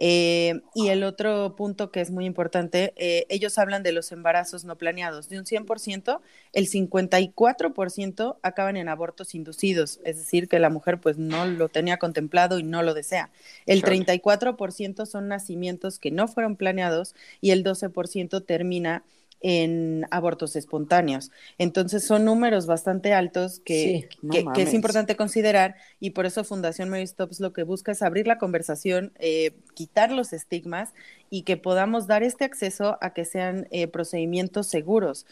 [0.00, 4.64] Eh, y el otro punto que es muy importante, eh, ellos hablan de los embarazos
[4.64, 5.28] no planeados.
[5.28, 6.20] De un 100%,
[6.52, 11.98] el 54% acaban en abortos inducidos, es decir, que la mujer pues no lo tenía
[11.98, 13.30] contemplado y no lo desea.
[13.66, 13.96] El Claro.
[13.96, 19.02] 34% son nacimientos que no fueron planeados y el 12% termina
[19.40, 21.30] en abortos espontáneos.
[21.58, 24.68] Entonces son números bastante altos que, Sí, no que- que mames.
[24.68, 28.38] es importante considerar y por eso Fundación Mary Stops lo que busca es abrir la
[28.38, 30.90] conversación, eh, quitar los estigmas
[31.30, 35.26] y que podamos dar este acceso a que sean eh, procedimientos seguros.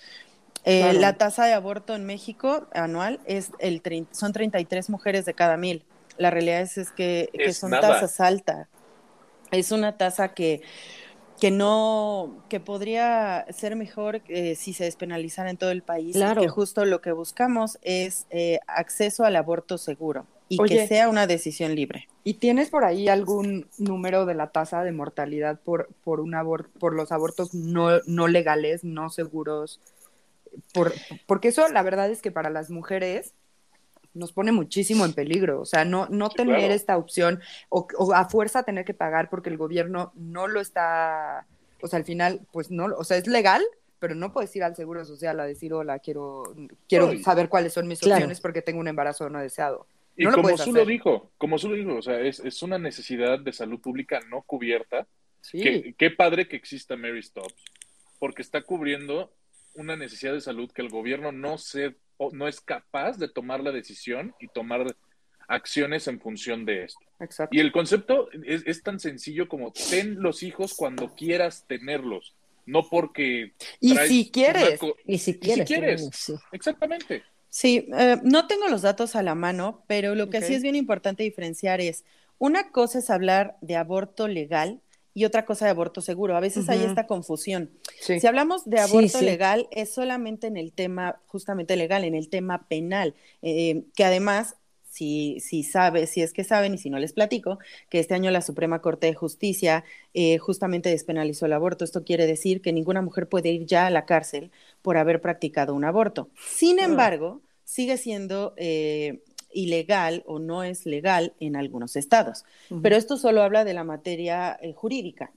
[0.65, 0.99] Eh, Claro.
[1.01, 5.57] La tasa de aborto en México anual es el trein- son 33 mujeres de cada
[5.57, 5.85] mil.
[6.19, 7.89] La realidad es, es que, que Es son nada.
[8.01, 8.69] tasas altas.
[9.53, 10.63] Es una tasa que,
[11.41, 16.17] que no, que podría ser mejor eh, si se despenalizara en todo el país.
[16.17, 16.41] Claro.
[16.43, 21.27] que justo lo que buscamos es eh, acceso al aborto seguro y que sea una
[21.27, 22.09] decisión libre.
[22.25, 26.69] ¿Y tienes por ahí algún número de la tasa de mortalidad por, por, un abor-
[26.79, 29.81] por los abortos no, no legales, no seguros?
[30.73, 30.95] Por,
[31.27, 33.35] porque eso la verdad es que para las mujeres
[34.17, 35.61] nos pone muchísimo en peligro.
[35.61, 36.75] O sea, no, no Sí, tener claro.
[36.75, 41.47] esta opción o, o a fuerza tener que pagar porque el gobierno no lo está,
[41.81, 43.63] o sea, al final, pues no, o sea, es legal,
[43.99, 46.43] pero no puedes ir al Seguro Social a decir, hola, quiero,
[46.89, 47.23] quiero Ay.
[47.23, 48.17] saber cuáles son mis Claro.
[48.17, 49.87] opciones porque tengo un embarazo no deseado.
[50.19, 52.79] Y No como Su lo dijo, como Su lo dijo, o sea, es, es una
[52.79, 55.07] necesidad de salud pública no cubierta.
[55.43, 55.61] Sí.
[55.61, 57.55] Qué, qué padre que exista Mary Stops,
[58.19, 59.31] porque está cubriendo
[59.77, 63.63] una necesidad de salud que el gobierno no se, o no es capaz de tomar
[63.63, 64.97] la decisión y tomar
[65.49, 67.01] acciones en función de esto.
[67.21, 67.57] Exacto.
[67.57, 72.35] Y el concepto es, es tan sencillo como ten los hijos cuando quieras tenerlos,
[72.67, 75.69] no porque Y si quieres, Y si si quieres.
[75.69, 76.35] también, sí.
[76.53, 77.23] Exactamente.
[77.49, 80.77] Sí, eh, no tengo los datos a la mano, pero lo que sí es bien
[80.77, 82.05] importante diferenciar es,
[82.39, 84.83] una cosa es hablar de aborto legal
[85.17, 86.37] y otra cosa de aborto seguro.
[86.37, 86.89] A veces hay Ujú.
[86.89, 87.71] esta confusión.
[88.03, 88.21] sí.
[88.21, 89.25] Si hablamos de aborto sí.
[89.25, 94.57] legal, es solamente en el tema, justamente legal, en el tema penal, eh, que además,
[94.91, 98.31] si, si sabe, si es que saben y si no les platico, que este año
[98.31, 101.83] la Suprema Corte de Justicia eh, justamente despenalizó el aborto.
[101.83, 104.51] Esto quiere decir que ninguna mujer puede ir ya a la cárcel
[104.83, 106.29] por haber practicado un aborto.
[106.47, 109.23] Sin embargo, sigue siendo eh,
[109.57, 112.45] ilegal o no es legal en algunos estados.
[112.83, 115.33] Pero esto solo habla de la materia eh, jurídica.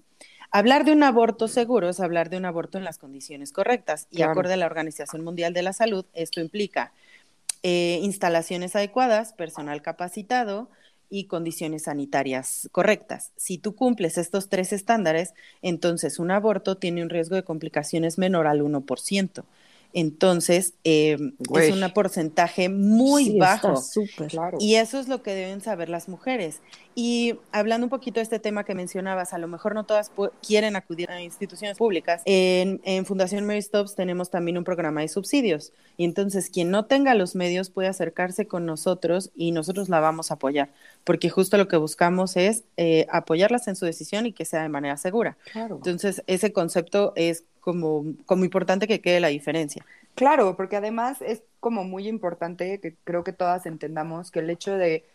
[0.52, 4.08] Hablar de un aborto seguro es hablar de un aborto en las condiciones correctas.
[4.12, 4.32] Y Claro.
[4.32, 6.92] acorde a la Organización Mundial de la Salud, esto implica
[7.64, 10.70] eh, instalaciones adecuadas, personal capacitado
[11.10, 13.32] y condiciones sanitarias correctas.
[13.36, 18.48] Si tú cumples estos tres estándares, entonces un aborto tiene un riesgo de complicaciones menor
[18.48, 19.44] al 1%.
[19.94, 21.18] Entonces, eh,
[21.60, 23.82] es un porcentaje muy Sí, está bajo.
[23.82, 24.28] súper.
[24.28, 24.58] Claro.
[24.62, 26.60] Y eso es lo que deben saber las mujeres.
[27.02, 30.12] Y hablando un poquito de este tema que mencionabas, a lo mejor no todas
[30.46, 32.22] quieren acudir a instituciones públicas.
[32.26, 35.72] En, en Fundación Mary Stops tenemos también un programa de subsidios.
[35.96, 40.30] Y entonces quien no tenga los medios puede acercarse con nosotros y nosotros la vamos
[40.30, 40.72] a apoyar.
[41.06, 44.68] Porque justo lo que buscamos es eh, apoyarlas en su decisión y que sea de
[44.68, 45.38] manera segura.
[45.54, 45.78] Claro.
[45.78, 49.86] Entonces ese concepto es como, como importante que quede la diferencia.
[50.16, 54.76] Claro, porque además es como muy importante que creo que todas entendamos que el hecho
[54.76, 55.06] de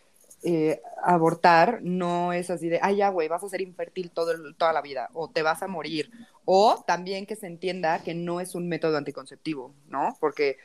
[0.47, 4.73] eh, abortar no es así de, ay, ya, güey, vas a ser infértil todo toda
[4.73, 6.11] la vida o te vas a morir.
[6.45, 10.15] O también que se entienda que no es un método anticonceptivo, ¿no?
[10.19, 10.57] Porque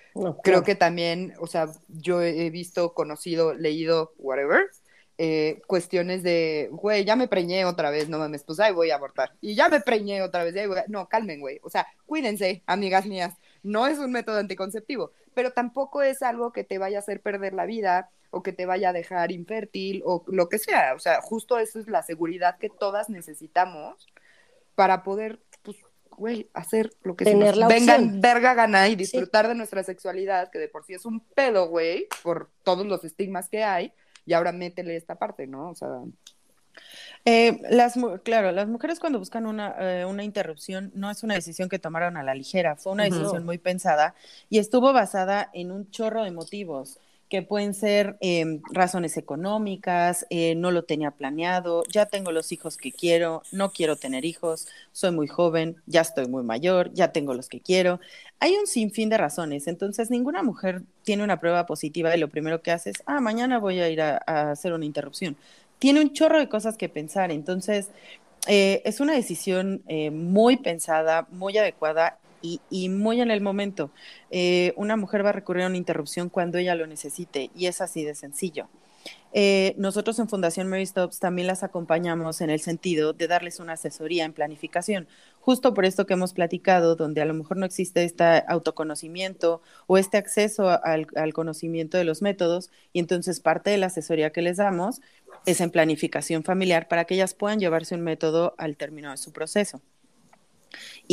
[0.43, 4.69] creo que también, o sea, yo he visto, conocido, leído, whatever,
[5.17, 8.97] eh, cuestiones de, güey, ya me preñé otra vez, no mames, pues ahí voy a
[8.97, 9.33] abortar.
[9.41, 10.55] Y ya me preñé otra vez,
[10.89, 11.59] no, calmen, güey.
[11.63, 13.35] O sea, cuídense, amigas mías.
[13.63, 17.55] No es un método anticonceptivo, pero tampoco es algo que te vaya a hacer perder
[17.55, 20.95] la vida o que te vaya a dejar infértil o lo que sea.
[20.95, 24.07] O sea, justo eso es la seguridad que todas necesitamos
[24.75, 25.77] para poder, pues,
[26.17, 28.21] güey, hacer lo que Tener se la venga opción.
[28.21, 32.07] verga gana y disfrutar de nuestra sexualidad, que de por sí es un pedo, güey,
[32.23, 33.93] por todos los estigmas que hay.
[34.27, 35.71] Y ahora métele esta parte, ¿no?
[35.71, 35.89] O sea,
[37.27, 41.69] Eh, las, claro, las mujeres cuando buscan una, eh, una interrupción no es una decisión
[41.69, 44.15] que tomaron a la ligera, fue una decisión muy pensada
[44.49, 46.99] y estuvo basada en un chorro de motivos
[47.31, 52.77] que pueden ser eh, razones económicas, eh, no lo tenía planeado, ya tengo los hijos
[52.77, 57.35] que quiero, no quiero tener hijos, soy muy joven, ya estoy muy mayor, ya tengo
[57.35, 58.01] los que quiero.
[58.41, 62.63] Hay un sinfín de razones, entonces ninguna mujer tiene una prueba positiva y lo primero
[62.63, 65.37] que hace es, ah, mañana voy a ir a- a hacer una interrupción
[65.79, 67.31] tiene un chorro de cosas que pensar.
[67.33, 67.89] Entonces,
[68.47, 73.91] eh, es una decisión eh, muy pensada, muy adecuada y, y muy en el momento.
[74.31, 77.81] Eh, una mujer va a recurrir a una interrupción cuando ella lo necesite y es
[77.81, 78.69] así de sencillo.
[79.33, 83.75] Eh, nosotros en Fundación Mary Stops también las acompañamos en el sentido de darles una
[83.75, 85.07] asesoría en planificación,
[85.41, 89.99] justo por esto que hemos platicado, donde a lo mejor no existe este autoconocimiento o
[89.99, 94.43] este acceso al, al conocimiento de los métodos, y entonces parte de la asesoría que
[94.43, 95.01] les damos
[95.47, 99.33] es en planificación familiar para que ellas puedan llevarse un método al término de su
[99.33, 99.81] proceso.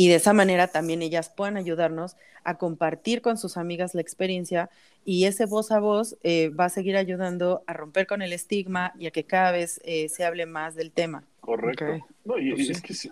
[0.00, 4.70] Y de esa manera también ellas puedan ayudarnos a compartir con sus amigas la experiencia
[5.04, 8.92] y ese voz a voz eh, va a seguir ayudando a romper con el estigma
[8.96, 11.24] y a que cada vez eh, se hable más del tema.
[11.40, 11.98] Correcto.
[12.24, 12.70] No, y, Pues y sí.
[12.70, 13.10] es, que, sí-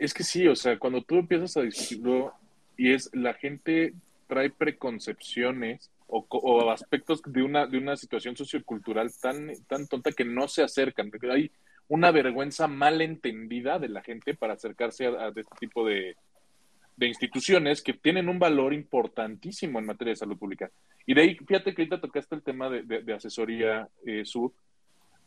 [0.00, 2.34] es que sí, o sea, cuando tú empiezas a discutirlo
[2.76, 3.94] y es la gente
[4.26, 10.10] trae preconcepciones o, co- o aspectos de una, de una situación sociocultural tan, tan tonta
[10.10, 11.10] que no se acercan.
[11.10, 11.50] porque Hay
[11.88, 16.16] una vergüenza mal entendida de la gente para acercarse a, este tipo de,
[16.96, 20.70] de instituciones que tienen un valor importantísimo en materia de salud pública.
[21.06, 24.52] Y de ahí, fíjate que ahorita tocaste el tema de, de- asesoría, eh, Sud,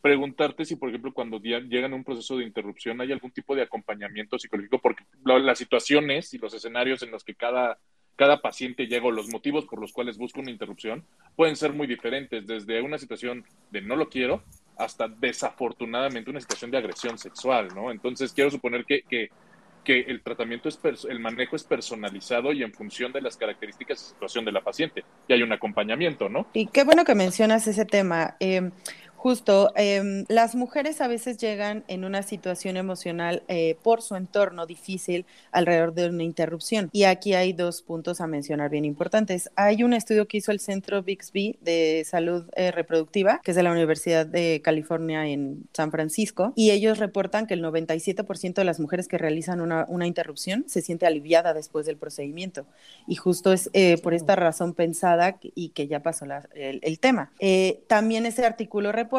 [0.01, 3.63] preguntarte si, por ejemplo, cuando llegan a un proceso de interrupción hay algún tipo de
[3.63, 7.77] acompañamiento psicológico, porque la- las situaciones y los escenarios en los que cada,
[8.15, 11.85] cada paciente llega o los motivos por los cuales busca una interrupción pueden ser muy
[11.87, 14.43] diferentes, desde una situación de no lo quiero
[14.77, 17.91] hasta desafortunadamente una situación de agresión sexual, ¿no?
[17.91, 19.29] Entonces quiero suponer que, que,
[19.83, 24.05] que el tratamiento es, el manejo es personalizado y en función de las características y
[24.09, 26.47] situación de la paciente, y hay un acompañamiento, ¿no?
[26.53, 28.35] Y qué bueno que mencionas ese tema.
[28.39, 28.69] Eh,
[29.27, 34.65] justo, eh, las mujeres a veces llegan en una situación emocional eh, por su entorno
[34.65, 36.89] difícil alrededor de una interrupción.
[36.93, 39.49] Y aquí hay dos puntos a mencionar bien importantes.
[39.57, 43.63] Hay un estudio que hizo el Centro Bixby de Salud eh, Reproductiva, que es de
[43.63, 48.79] la Universidad de California en San Francisco, y ellos reportan que el 97% de las
[48.79, 52.65] mujeres que realizan una, una interrupción se siente aliviada después del procedimiento.
[53.07, 56.97] Y justo es eh, por esta razón pensada y que ya pasó la- el, el
[57.01, 57.33] tema.
[57.87, 59.16] También ese artículo reporta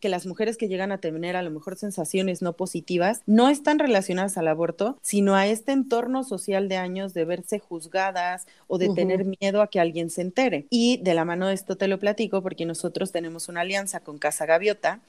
[0.00, 3.78] que las mujeres que llegan a tener a lo mejor sensaciones no positivas no están
[3.78, 8.90] relacionadas al aborto, sino a este entorno social de años de verse juzgadas o de
[8.90, 10.66] tener miedo a que alguien se entere.
[10.68, 14.18] Y de la mano de esto te lo platico porque nosotros tenemos una alianza con
[14.18, 15.00] Casa Gaviota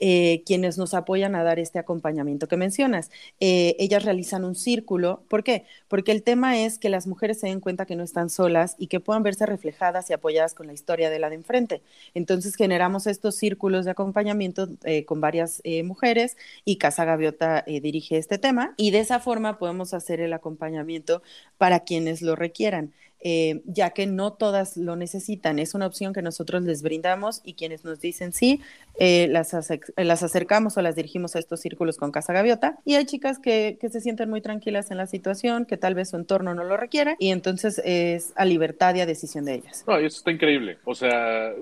[0.00, 3.10] eh, quienes nos apoyan a dar este acompañamiento que mencionas.
[3.38, 5.22] Eh, ellas realizan un círculo.
[5.28, 5.66] ¿Por qué?
[5.88, 8.86] Porque el tema es que las mujeres se den cuenta que no están solas y
[8.86, 11.82] que puedan verse reflejadas y apoyadas con la historia de la de enfrente.
[12.14, 18.38] Entonces generamos estos círculos de acompañamiento eh, con varias mujeres y Casa Gaviota dirige este
[18.38, 21.22] tema y de esa forma podemos hacer el acompañamiento
[21.58, 22.92] para quienes lo requieran.
[23.22, 25.58] Eh, ya que no todas lo necesitan.
[25.58, 28.62] Es una opción que nosotros les brindamos y quienes nos dicen sí,
[28.98, 32.78] eh, las, ace- las acercamos o las dirigimos a estos círculos con Casa Gaviota.
[32.86, 36.08] Y hay chicas que, que se sienten muy tranquilas en la situación, que tal vez
[36.08, 39.84] su entorno no lo requiera, y entonces es a libertad y a decisión de ellas.
[39.86, 40.78] No, eso está increíble.
[40.84, 41.52] O sea,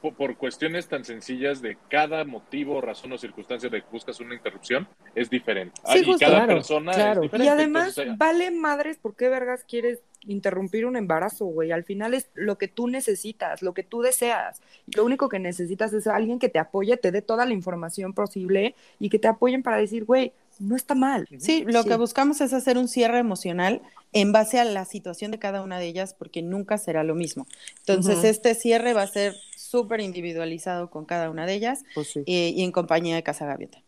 [0.00, 4.34] po- por, cuestiones tan sencillas de cada motivo, razón o circunstancia de que buscas una
[4.34, 5.80] interrupción, es diferente.
[5.92, 6.24] Sí, y justo.
[6.26, 7.22] cada Claro, persona claro.
[7.24, 11.72] es Y además, Entonces, vale madres, ¿por qué vergas quieres interrumpir un embarazo, güey?
[11.72, 14.60] Al final es lo que tú necesitas, lo que tú deseas.
[14.94, 18.74] Lo único que necesitas es alguien que te apoye, te dé toda la información posible
[18.98, 21.26] y que te apoyen para decir, güey, no está mal.
[21.38, 21.88] Sí, lo Sí.
[21.88, 23.80] que buscamos es hacer un cierre emocional
[24.12, 27.46] en base a la situación de cada una de ellas, porque nunca será lo mismo.
[27.80, 32.20] Entonces, este cierre va a ser súper individualizado con cada una de ellas Pues sí.
[32.26, 33.82] eh, y en compañía de Casa Gaviota.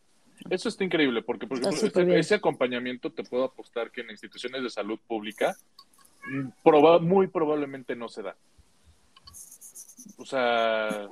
[0.49, 1.47] Eso está increíble, porque
[2.19, 5.55] ese, acompañamiento te puedo apostar que en instituciones de salud pública
[6.31, 8.37] mm, proba- muy probablemente no se da.
[10.17, 11.09] O sea,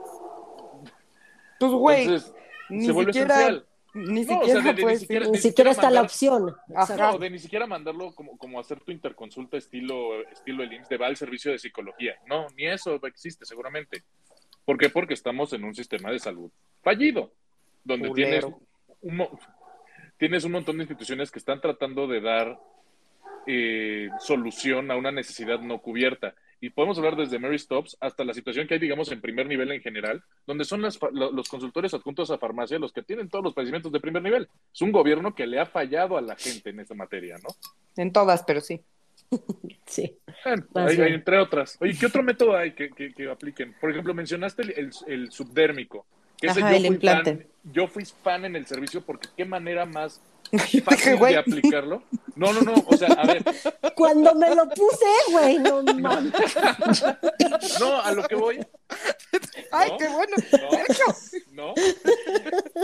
[1.58, 2.32] Pues, güey, entonces
[2.70, 3.66] ni se vuelve siquiera, esencial.
[3.94, 5.38] Ni No, o sea, siquiera de- de- puedes ni siquiera- Ni
[5.70, 6.50] está la opción.
[6.74, 6.82] Ajá.
[6.82, 7.12] Exacto.
[7.12, 10.96] No, de ni siquiera mandarlo como, como hacer tu interconsulta estilo, estilo el IMSS de
[10.98, 12.16] va al servicio de psicología.
[12.26, 14.02] No, ni eso existe seguramente.
[14.64, 14.90] ¿Por qué?
[14.90, 16.50] Porque estamos en un sistema de salud
[16.82, 17.32] fallido,
[17.84, 18.44] donde tienes
[19.00, 19.38] un, mo-
[20.18, 22.58] tienes un montón de instituciones que están tratando de dar
[23.46, 26.34] eh, solución a una necesidad no cubierta.
[26.60, 29.70] Y podemos hablar desde Mary Stops hasta la situación que hay, digamos, en primer nivel
[29.70, 33.54] en general, donde son las los consultores adjuntos a farmacia los que tienen todos los
[33.54, 34.48] padecimientos de primer nivel.
[34.74, 37.48] Es un gobierno que le ha fallado a la gente en esta materia, ¿no?
[37.96, 38.80] En todas, pero sí.
[39.86, 40.16] Sí.
[40.44, 41.08] Bueno, Más hay- bien.
[41.08, 41.76] hay entre otras.
[41.80, 43.74] Oye, ¿qué otro método hay que, que- que apliquen?
[43.80, 46.06] Por ejemplo, mencionaste el, el- el subdérmico.
[46.40, 47.36] Que ese Ajá, yo el implante.
[47.36, 50.20] fan- yo fui fan en el servicio porque qué manera más
[50.84, 52.02] fácil güey, de aplicarlo.
[52.34, 52.74] No, no, no.
[52.86, 53.44] O sea, a ver,
[53.94, 56.32] Cuando me lo puse, güey, no mames.
[57.80, 58.66] no, a lo que voy.
[59.72, 59.98] Ay, ¿no?
[59.98, 60.36] qué bueno.
[61.52, 61.74] No, no.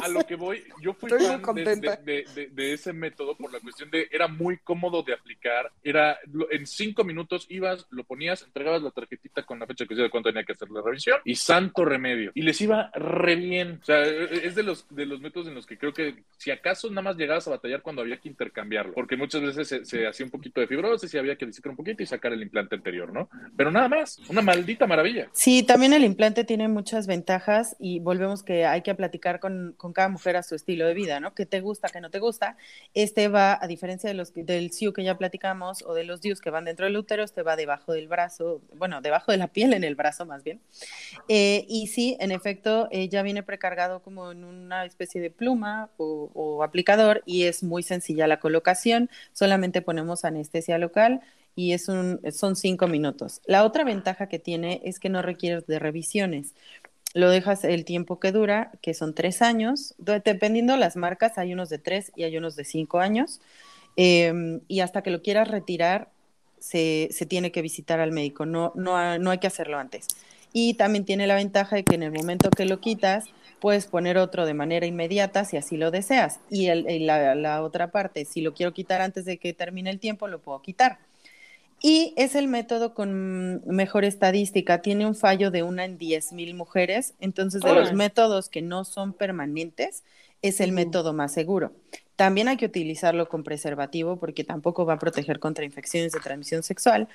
[0.02, 1.96] A lo que voy, yo fui Estoy muy fan de, contenta.
[1.96, 5.70] de- de- de ese método por la cuestión de era muy cómodo de aplicar.
[5.82, 6.18] Era
[6.50, 10.10] en cinco minutos ibas, lo ponías, entregabas la tarjetita con la fecha que decía de
[10.10, 12.30] cuánto tenía que hacer la revisión y santo remedio.
[12.34, 13.78] Y les iba re bien.
[13.82, 16.88] O sea, es de los, de los métodos en los que creo que si acaso
[16.90, 20.24] nada más llegabas a batallar cuando había que intercambiarlo, porque muchas veces se, se hacía
[20.26, 23.12] un poquito de fibrosis y había que disecar un poquito y sacar el implante anterior,
[23.12, 23.28] ¿no?
[23.56, 25.28] Pero nada más, una maldita maravilla.
[25.32, 29.92] Sí, también el implante tiene muchas ventajas y volvemos que hay que platicar con, con
[29.92, 31.33] cada mujer a su estilo de vida, ¿no?
[31.34, 32.56] ¿Qué te gusta, qué no te gusta?
[32.94, 36.20] Este va, a diferencia de los que- del SIU que ya platicamos o de los
[36.20, 39.48] DIUs que van dentro del útero, este va debajo del brazo, bueno, debajo de la
[39.48, 40.60] piel, en el brazo más bien.
[41.28, 45.90] Eh, y sí, en efecto, eh, ya viene precargado como en una especie de pluma
[45.96, 51.20] o, o aplicador y es muy sencilla la colocación, solamente ponemos anestesia local
[51.56, 53.40] y es un, son cinco minutos.
[53.46, 56.54] La otra ventaja que tiene es que no requieres de revisiones.
[57.14, 59.94] Lo dejas el tiempo que dura, que son tres años.
[59.98, 63.40] De- Dependiendo las marcas, hay unos de tres y hay unos de cinco años.
[63.96, 66.10] Eh, y hasta que lo quieras retirar,
[66.58, 68.46] se, se tiene que visitar al médico.
[68.46, 70.06] No, no, no hay que hacerlo antes.
[70.52, 73.24] Y también tiene la ventaja de que en el momento que lo quitas,
[73.60, 76.40] puedes poner otro de manera inmediata si así lo deseas.
[76.50, 80.28] Y el- la otra parte, si lo quiero quitar antes de que termine el tiempo,
[80.28, 80.98] lo puedo quitar.
[81.80, 84.80] Y es el método con mejor estadística.
[84.80, 87.14] Tiene un fallo de una en 10.000 mujeres.
[87.20, 90.02] Entonces, de los métodos que no son permanentes,
[90.40, 91.72] es el método más seguro.
[92.16, 96.62] También hay que utilizarlo con preservativo porque tampoco va a proteger contra infecciones de transmisión
[96.62, 97.08] sexual.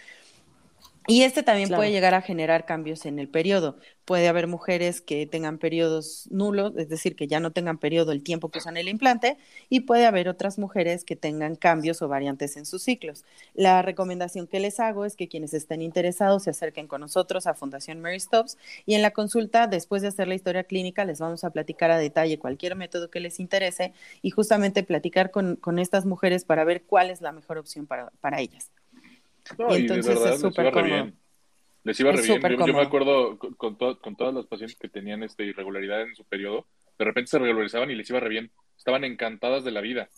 [1.12, 1.80] Y este también Claro.
[1.80, 3.80] puede llegar a generar cambios en el periodo.
[4.06, 8.22] Puede haber mujeres que tengan periodos nulos, es decir, que ya no tengan periodo el
[8.22, 9.40] tiempo que usan el implante,
[9.70, 13.26] y puede haber otras mujeres que tengan cambios o variantes en sus ciclos.
[13.56, 17.56] La recomendación que les hago es que quienes estén interesados se acerquen con nosotros a
[17.56, 21.44] Fundación Mary Stops y en la consulta, después de hacer la historia clínica, les vamos
[21.44, 26.06] a platicar a detalle cualquier método que les interese y justamente platicar con, con estas
[26.06, 28.70] mujeres para ver cuál es la mejor opción para, para ellas.
[29.58, 30.86] No, Y y, entonces de verdad es les súper cómodo.
[30.94, 31.16] bien.
[31.84, 32.42] Les iba re bien.
[32.42, 36.02] Yo, yo me acuerdo con, con to- con todas las pacientes que tenían este irregularidad
[36.02, 36.66] en su periodo,
[36.98, 38.52] de repente se regularizaban y les iba re bien.
[38.78, 40.10] Estaban encantadas de la vida.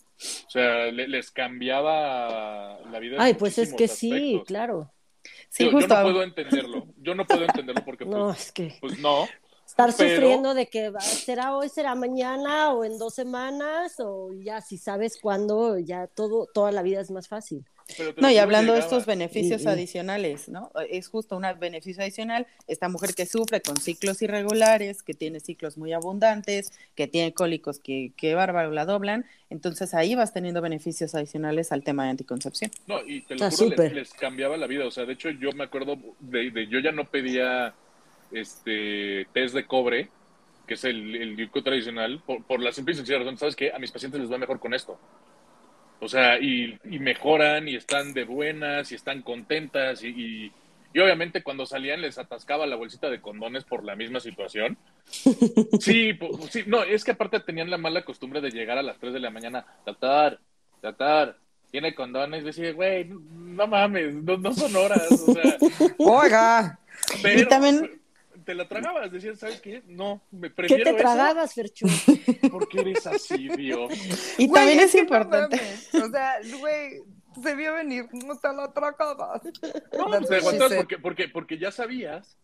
[0.47, 3.17] O sea, le- les cambiaba la vida.
[3.19, 4.91] Ay, pues es que sí, claro.
[5.49, 5.93] Sí, Digo, justo.
[5.93, 6.87] Yo no puedo entenderlo.
[6.97, 9.25] Yo no puedo entenderlo porque, pues, No, es que pues no.
[9.65, 14.61] estar pero- sufriendo de que será hoy, será mañana o en dos semanas o ya
[14.61, 17.63] si sabes cuándo, ya todo, toda la vida es más fácil.
[18.17, 20.71] No, y hablando de estos beneficios adicionales, ¿no?
[20.89, 22.47] Es justo un beneficio adicional.
[22.67, 27.79] Esta mujer que sufre con ciclos irregulares, que tiene ciclos muy abundantes, que tiene cólicos
[27.79, 32.71] que, que bárbaro la doblan, entonces ahí vas teniendo beneficios adicionales al tema de anticoncepción.
[32.87, 33.93] No, y te lo Está juro, les, súper.
[33.93, 34.85] les cambiaba la vida.
[34.85, 37.73] O sea, de hecho, yo me acuerdo de, de- yo ya no pedía
[38.31, 40.09] este test de cobre,
[40.67, 43.71] que es el, el tradicional, por, por la simple y sencilla razón, ¿sabes qué?
[43.73, 44.97] A mis pacientes les va mejor con esto.
[46.03, 50.51] O sea, y, y mejoran, y están de buenas, y están contentas, y, y,
[50.93, 54.77] y obviamente cuando salían les atascaba la bolsita de condones por la misma situación.
[55.79, 58.97] Sí, po- sí, no, es que aparte tenían la mala costumbre de llegar a las
[58.99, 60.39] 3 de la mañana, doctor,
[60.81, 61.37] doctor,
[61.71, 65.57] tiene condones, decía, güey, no mames, no, no son horas, o sea,
[65.97, 66.79] Oiga,
[67.21, 68.00] pero, Y también-
[68.43, 69.83] te la tragabas, decías, ¿sabes qué?
[69.87, 71.87] No, me ¿Qué prefiero te tragabas, Ferchu?
[72.51, 73.91] porque eres así, Dios.
[74.37, 75.59] Y Güey, también es importante.
[75.93, 77.01] o sea, güey,
[77.41, 79.41] se vio venir, no te la tragabas.
[79.97, 82.37] No, te aguantabas porque, porque, porque ya sabías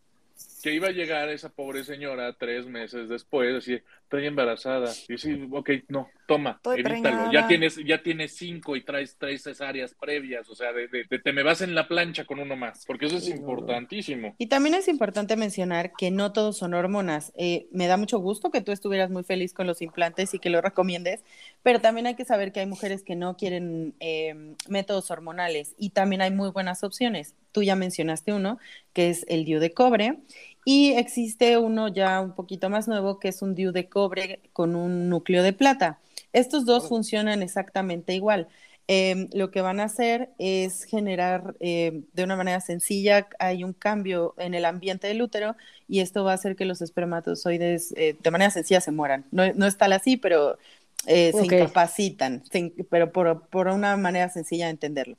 [0.62, 4.92] que iba a llegar esa pobre señora tres meses después, así, estoy embarazada.
[5.08, 7.00] Y sí, ok, no, toma, Estoy evítalo.
[7.02, 7.32] preñada.
[7.32, 11.18] Ya tienes, ya tienes cinco y traes tres cesáreas previas, o sea, de, de- de-
[11.18, 14.34] te me vas en la plancha con uno más, porque eso es importantísimo.
[14.38, 17.32] Y también es importante mencionar que no todos son hormonas.
[17.36, 20.50] Eh, me da mucho gusto que tú estuvieras muy feliz con los implantes y que
[20.50, 21.22] lo recomiendes,
[21.62, 25.90] pero también hay que saber que hay mujeres que no quieren eh, métodos hormonales y
[25.90, 27.34] también hay muy buenas opciones.
[27.58, 28.58] Tú ya mencionaste uno,
[28.92, 30.18] que es el DIU de cobre,
[30.64, 34.76] y existe uno ya un poquito más nuevo, que es un DIU de cobre con
[34.76, 35.98] un núcleo de plata.
[36.32, 38.48] Estos dos funcionan exactamente igual.
[38.90, 43.74] Eh, lo que van a hacer es generar eh, de una manera sencilla, hay un
[43.74, 45.56] cambio en el ambiente del útero
[45.88, 49.26] y esto va a hacer que los espermatozoides eh, de manera sencilla se mueran.
[49.30, 50.58] No, no es tal así, pero
[51.06, 55.16] eh, se incapacitan, se in- pero por, por una manera sencilla de entenderlo.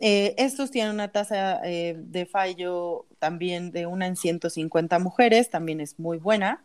[0.00, 5.80] Eh, estos tienen una tasa eh, de fallo también de una en 150 mujeres, también
[5.80, 6.64] es muy buena.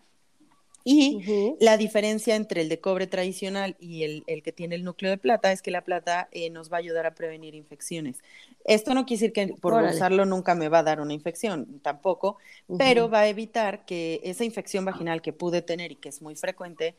[0.88, 5.10] Y la diferencia entre el de cobre tradicional y el, el que tiene el núcleo
[5.10, 8.20] de plata es que la plata eh, nos va a ayudar a prevenir infecciones.
[8.66, 9.90] Esto no quiere decir que por Órale.
[9.96, 12.38] usarlo nunca me va a dar una infección, tampoco,
[12.78, 16.36] pero va a evitar que esa infección vaginal que pude tener y que es muy
[16.36, 16.96] frecuente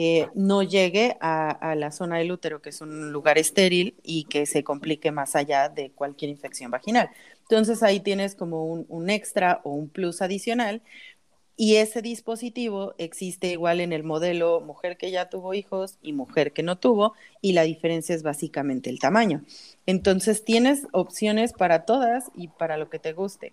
[0.00, 4.46] eh, no llegue a, la zona del útero, que es un lugar estéril y que
[4.46, 7.10] se complique más allá de cualquier infección vaginal.
[7.42, 10.82] Entonces ahí tienes como un extra o un plus adicional
[11.60, 16.52] y ese dispositivo existe igual en el modelo mujer que ya tuvo hijos y mujer
[16.52, 19.42] que no tuvo, y la diferencia es básicamente el tamaño.
[19.84, 23.52] Entonces tienes opciones para todas y para lo que te guste.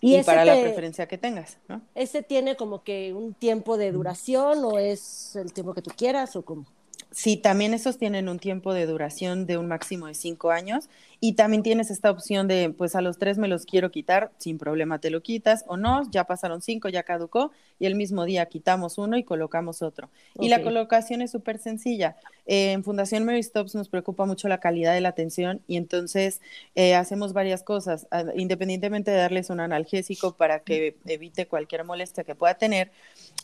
[0.00, 1.82] Y, para la preferencia que tengas, ¿no?
[1.94, 6.36] ¿Ese tiene como que un tiempo de duración o es el tiempo que tú quieras
[6.36, 6.64] o cómo?
[7.12, 10.88] Sí, también esos tienen un tiempo de duración de un máximo de cinco años
[11.18, 14.58] y también tienes esta opción de, pues a los tres me los quiero quitar, sin
[14.58, 18.46] problema te lo quitas o no, ya pasaron cinco, ya caducó y el mismo día
[18.46, 20.08] quitamos uno y colocamos otro.
[20.38, 22.16] Y la colocación es súper sencilla.
[22.46, 26.40] Eh, en Fundación Mary Stops nos preocupa mucho la calidad de la atención y entonces
[26.74, 32.24] eh, hacemos varias cosas, Ah, independientemente de darles un analgésico para que evite cualquier molestia
[32.24, 32.90] que pueda tener,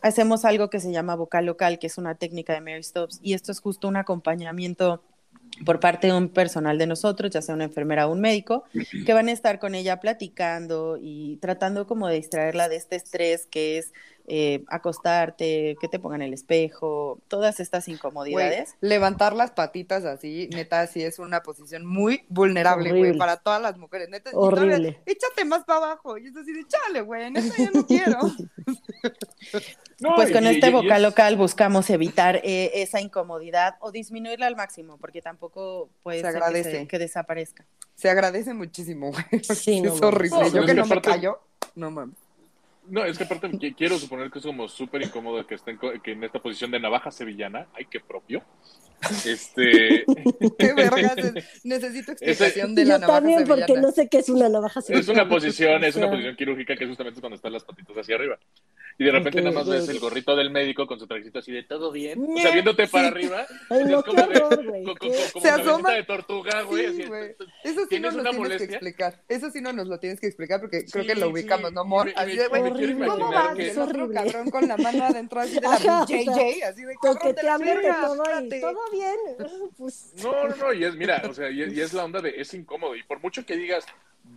[0.03, 3.35] hacemos algo que se llama vocal local, que es una técnica de Mary Stops, y
[3.35, 5.03] esto justo un acompañamiento
[5.65, 8.65] por parte de un personal de nosotros, ya sea una enfermera o un médico,
[9.05, 13.47] que van a estar con ella platicando y tratando como de distraerla de este estrés
[13.47, 13.93] que es
[14.27, 18.75] eh, acostarte, que te pongan el espejo, todas estas incomodidades.
[18.81, 23.77] levantar las patitas así, neta, sí es una posición muy vulnerable, güey, para todas las
[23.79, 24.09] mujeres.
[24.09, 25.01] Neta, y todavía, Horrible.
[25.07, 26.19] échate más para abajo.
[26.19, 28.19] Y es así de, chale, güey, neta, ya no quiero.
[29.99, 33.77] No, Pues con y- este y- y vocal es- local buscamos evitar eh, esa incomodidad
[33.81, 36.71] o disminuirla al máximo, porque tampoco puede Se ser que, agradece.
[36.73, 37.65] se- que desaparezca.
[37.95, 39.43] Se agradece muchísimo, güey.
[39.43, 40.39] Sí, no es horrible.
[40.39, 41.41] No, Yo que no me aparte- callo,
[41.75, 42.17] no mames.
[42.89, 46.13] No, es que aparte qui- quiero suponer que es como súper incómodo que estén que
[46.13, 47.67] en esta posición de navaja sevillana.
[47.75, 48.43] Ay, qué propio.
[49.25, 50.05] Este.
[50.59, 51.17] Qué vergas.
[51.19, 54.81] es- Necesito explicación de la Yo navaja también, porque no sé qué es una navaja
[54.89, 58.15] Es una posición, es una posición quirúrgica que es justamente cuando están las patitas hacia
[58.17, 58.39] arriba.
[58.99, 61.65] Y de repente nada más ves el gorrito del médico con su trajecito así de
[61.65, 63.47] todo bien, o Ñe, sea, viéndote para arriba.
[63.69, 64.41] Ay, no, es qué como de-
[64.85, 65.93] co- co- como Se asoma.
[65.93, 66.97] de tortuga, güey.
[66.97, 67.11] Sí, Eso
[67.91, 69.23] sí no ¿Tienes nos tienes que explicar.
[69.29, 71.33] Eso sí no nos lo tienes que explicar porque creo que lo sí.
[71.35, 72.11] ubicamos, ¿no, amor?
[72.17, 72.63] Así de, güey.
[72.63, 72.77] ¿cómo
[73.55, 74.15] que- el otro horrible.
[74.15, 77.35] cabrón con la mano adentro así de la Ajá, o BJJ, sea, así de, cabrón,
[77.35, 78.61] te la Coqueteándote verga, todo y espérate.
[78.61, 79.17] todo bien.
[79.77, 82.21] Pues, No, no, no, y es, mira, o sea, y es, y es la onda
[82.21, 82.95] de, es incómodo.
[82.97, 83.85] Y por mucho que digas,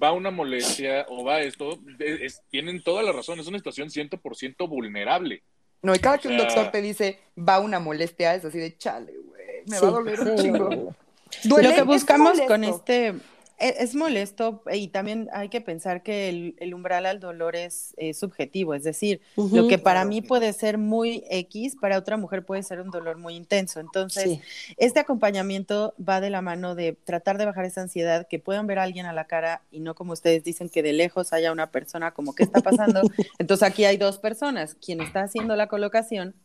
[0.01, 3.89] va una molestia o va esto, es- es- tienen toda la razón, es una situación
[3.89, 5.41] 100% vulnerable.
[5.81, 9.13] No, y cada que un doctor te dice, va una molestia, es así de, chale,
[9.17, 10.95] güey, me sí, va a doler un sí, chingo.
[11.45, 13.13] Duele, Lo que es buscamos con este
[13.60, 18.14] es molesto y también hay que pensar que el, el umbral al dolor es, eh,
[18.14, 20.10] subjetivo, es decir, lo que para Claro.
[20.10, 23.80] mí puede ser muy X, para otra mujer puede ser un dolor muy intenso.
[23.80, 24.41] Entonces, Sí.
[24.78, 28.80] este acompañamiento va de la mano de tratar de bajar esa ansiedad, que puedan ver
[28.80, 31.72] a alguien a la cara y no como ustedes dicen que de lejos haya una
[31.72, 33.01] persona como qué está pasando.
[33.39, 36.36] Entonces aquí hay dos personas, quien está haciendo la colocación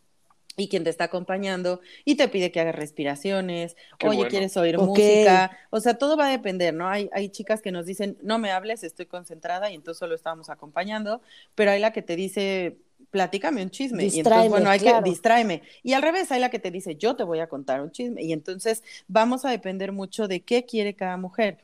[0.57, 4.30] y quien te está acompañando y te pide que hagas respiraciones, Qué oye, bueno.
[4.30, 6.88] quieres oír música, o sea, todo va a depender, ¿no?
[6.88, 10.50] Hay, hay chicas que nos dicen, no me hables, estoy concentrada y entonces solo estábamos
[10.50, 11.20] acompañando,
[11.55, 12.78] pero hay la que te dice,
[13.11, 15.02] platícame un chisme y entonces, Distráeme, bueno, hay claro.
[15.02, 15.62] que distráeme.
[15.82, 18.22] Y al revés, hay la que te dice, yo te voy a contar un chisme
[18.22, 21.59] y entonces vamos a depender mucho de qué quiere cada mujer.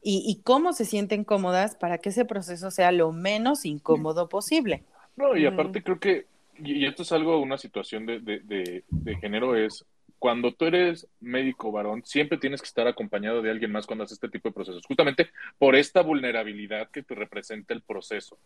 [0.00, 4.84] Y, y cómo se sienten cómodas para que ese proceso sea lo menos incómodo posible.
[5.16, 6.26] No, y aparte creo que,
[6.64, 9.84] y esto es algo, una situación de, de género, es
[10.18, 14.16] cuando tú eres médico varón, siempre tienes que estar acompañado de alguien más cuando haces
[14.16, 18.38] este tipo de procesos, justamente por esta vulnerabilidad que te representa el proceso.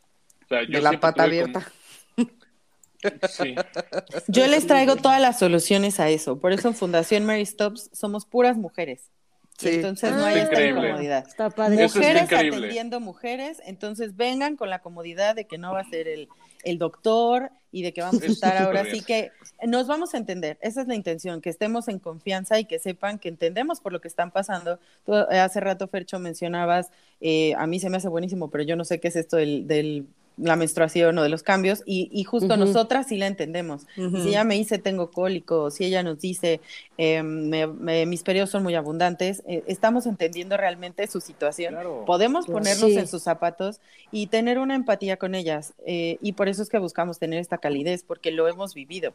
[0.49, 1.67] de la pata abierta.
[3.29, 3.57] Sí.
[4.29, 6.39] Yo les traigo todas las soluciones a eso.
[6.39, 9.11] Por eso en Fundación Mary Stops somos puras mujeres.
[9.61, 11.27] Entonces no hay esta incomodidad.
[11.27, 11.83] Está padre.
[11.83, 16.29] Mujeres atendiendo mujeres, entonces vengan con la comodidad de que no va a ser el,
[16.63, 19.31] el doctor y de que vamos a estar ahora sí que
[19.67, 20.59] nos vamos a entender.
[20.61, 24.01] Esa es la intención, que estemos en confianza y que sepan que entendemos por lo
[24.01, 24.79] que están pasando.
[25.31, 26.91] hace rato, Fercho, mencionabas,
[27.21, 29.67] eh, a mí se me hace buenísimo, pero yo no sé qué es esto del,
[29.67, 30.07] del
[30.37, 33.87] la menstruación o de los cambios y, justo nosotras sí la entendemos.
[33.97, 36.61] Si ella me dice tengo cólico, si ella nos dice
[36.97, 37.51] em,
[38.09, 41.77] mis periodos son muy abundantes, eh, estamos entendiendo realmente su situación.
[42.07, 43.81] Podemos ponernos en sus zapatos
[44.11, 47.59] y tener una empatía con ellas eh, y por eso es que buscamos tener esta
[47.59, 49.13] calidez porque lo hemos vivido.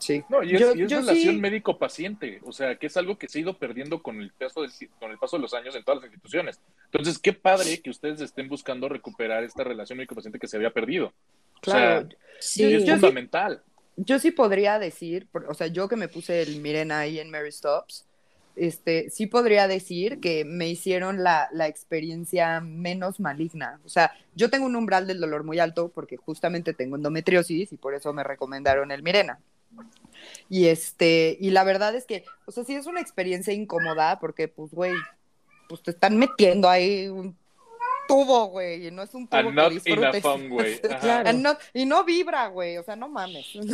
[0.00, 0.24] Sí.
[0.30, 4.02] No, y es, relación médico-paciente, o sea, que es algo que se ha ido perdiendo
[4.02, 4.64] con el, paso
[4.98, 6.58] con el paso de los años en todas las instituciones.
[6.86, 11.12] Entonces, qué padre que ustedes estén buscando recuperar esta relación médico-paciente que se había perdido.
[11.60, 12.64] Claro, sí.
[12.64, 13.62] es fundamental.
[13.96, 17.52] yo sí podría decir, o sea, yo que me puse el miren ahí en Mary
[17.52, 18.06] Stops,
[18.56, 23.80] este, sí podría decir que me hicieron la, la, experiencia menos maligna.
[23.84, 27.76] O sea, yo tengo un umbral del dolor muy alto porque justamente tengo endometriosis y
[27.76, 29.38] por eso me recomendaron el Mirena.
[30.48, 34.48] Y este, y la verdad es que, o sea, sí es una experiencia incómoda porque,
[34.48, 34.92] pues, güey,
[35.68, 37.36] pues te están metiendo ahí un
[38.10, 40.24] tubo, güey, y no es un tubo que disfrutes.
[40.48, 40.80] güey.
[41.74, 43.46] y no vibra, güey, o sea, no mames.
[43.54, 43.68] pues,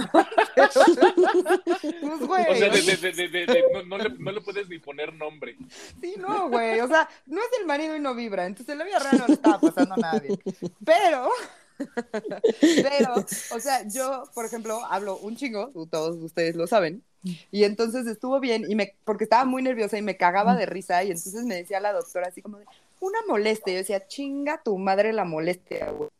[2.20, 2.44] güey.
[2.50, 5.56] O sea, de, no, le, no, le, puedes ni poner nombre.
[6.00, 8.98] Sí, no, güey, o sea, no es el marido y no vibra, entonces la vida
[8.98, 10.38] real no le estaba pasando a nadie.
[10.84, 11.30] Pero
[12.60, 17.02] pero, o sea, yo, por ejemplo, hablo un chingo, todos ustedes lo saben,
[17.50, 21.02] y entonces estuvo bien, y me, porque estaba muy nerviosa y me cagaba de risa,
[21.04, 22.66] y entonces me decía la doctora así como de,
[23.00, 26.10] una molestia, yo decía, chinga tu madre la molestia, güey.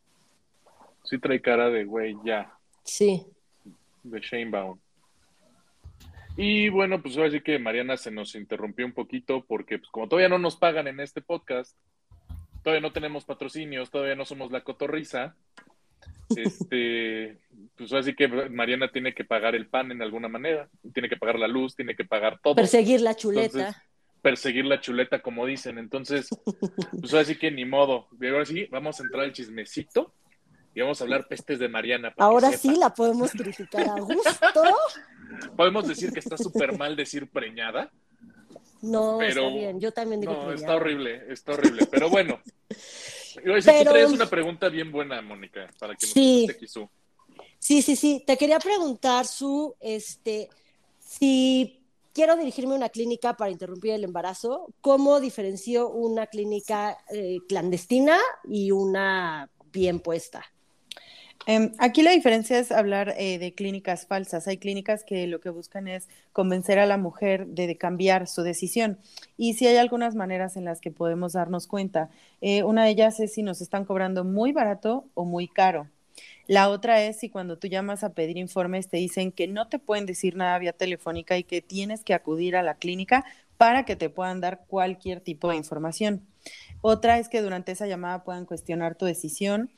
[1.03, 2.53] Sí trae cara de güey, ya.
[2.83, 3.25] Sí.
[4.03, 4.77] De Shanebaum.
[6.35, 10.07] Y bueno, pues ahora sí que Mariana se nos interrumpió un poquito porque pues como
[10.07, 11.75] todavía no nos pagan en este podcast,
[12.67, 15.37] todavía no tenemos patrocinios, todavía no somos la cotorriza.
[16.35, 17.37] Este,
[17.77, 21.39] pues así que Mariana tiene que pagar el pan en alguna manera, tiene que pagar
[21.39, 22.55] la luz, tiene que pagar todo.
[22.55, 23.81] Perseguir la chuleta.
[24.21, 25.77] perseguir la chuleta, como dicen.
[25.77, 26.27] Entonces,
[26.99, 28.09] pues así que ni modo.
[28.19, 30.13] Y ahora sí, vamos a entrar al chismecito
[30.75, 32.13] y vamos a hablar pestes de Mariana.
[32.17, 34.63] Ahora sí la podemos criticar a gusto.
[35.55, 37.93] Podemos decir que está súper mal decir preñada.
[38.81, 42.39] No, está bien, yo también digo No, está horrible, está horrible, pero bueno.
[43.43, 43.91] Pero...
[43.91, 46.47] Traes una pregunta bien buena, Mónica, para que nos sí.
[46.65, 46.89] Su.
[47.59, 48.23] Sí, sí, sí.
[48.25, 50.49] Te quería preguntar, Su, este,
[50.99, 57.37] si quiero dirigirme a una clínica para interrumpir el embarazo, ¿cómo diferencio una clínica eh,
[57.47, 60.43] clandestina y una bien puesta?
[61.45, 64.47] Em, aquí la diferencia es hablar eh, de clínicas falsas.
[64.47, 68.97] Hay clínicas que lo que buscan es convencer a la mujer de, cambiar su decisión.
[69.37, 72.09] Y sí hay algunas maneras en las que podemos darnos cuenta.
[72.41, 75.87] Eh, una de ellas es si nos están cobrando muy barato o muy caro.
[76.47, 79.79] La otra es si cuando tú llamas a pedir informes te dicen que no te
[79.79, 83.25] pueden decir nada vía telefónica y que tienes que acudir a la clínica
[83.57, 86.25] para que te puedan dar cualquier tipo de información.
[86.81, 89.69] Otra es que durante esa llamada puedan cuestionar tu decisión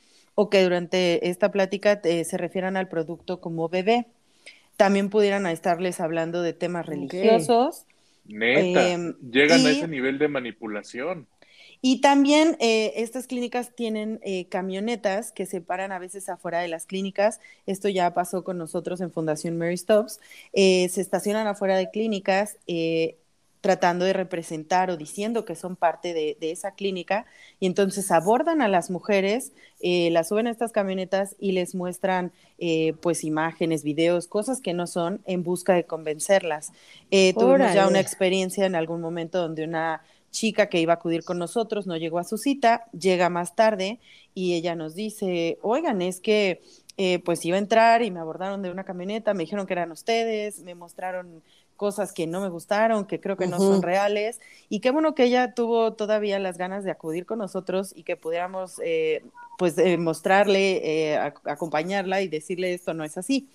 [0.42, 4.06] o que durante esta plática eh, se refieran al producto como bebé.
[4.78, 7.84] También pudieran estarles hablando de temas religiosos.
[8.24, 11.28] Neta, em, llegan a ese nivel de manipulación.
[11.82, 16.70] Y también eh, estas clínicas tienen eh, camionetas que se paran a veces afuera de
[16.70, 17.42] las clínicas.
[17.66, 20.22] Esto ya pasó con nosotros en Fundación Mary Stops.
[20.54, 22.56] se estacionan afuera de clínicas
[23.62, 27.26] tratando de representar o diciendo que son parte de, esa clínica
[27.60, 29.52] y entonces abordan a las mujeres,
[29.82, 34.74] eh, las suben a estas camionetas y les muestran eh, pues imágenes, videos, cosas que
[34.74, 36.72] no son en busca de convencerlas.
[37.12, 40.02] Eh, tuvimos ya una experiencia en algún momento donde una
[40.32, 44.00] chica que iba a acudir con nosotros no llegó a su cita, llega más tarde
[44.34, 46.62] y ella nos dice, oigan, es que
[47.02, 49.90] eh, pues iba a entrar y me abordaron de una camioneta, me dijeron que eran
[49.92, 51.42] ustedes, me mostraron
[51.80, 54.40] cosas que no me gustaron, que creo que no son reales.
[54.68, 58.18] Y qué bueno que ella tuvo todavía las ganas de acudir con nosotros y que
[58.18, 59.24] pudiéramos, eh,
[59.58, 60.82] pues, eh, mostrarle,
[61.14, 63.48] eh, acompañarla y decirle esto no es así.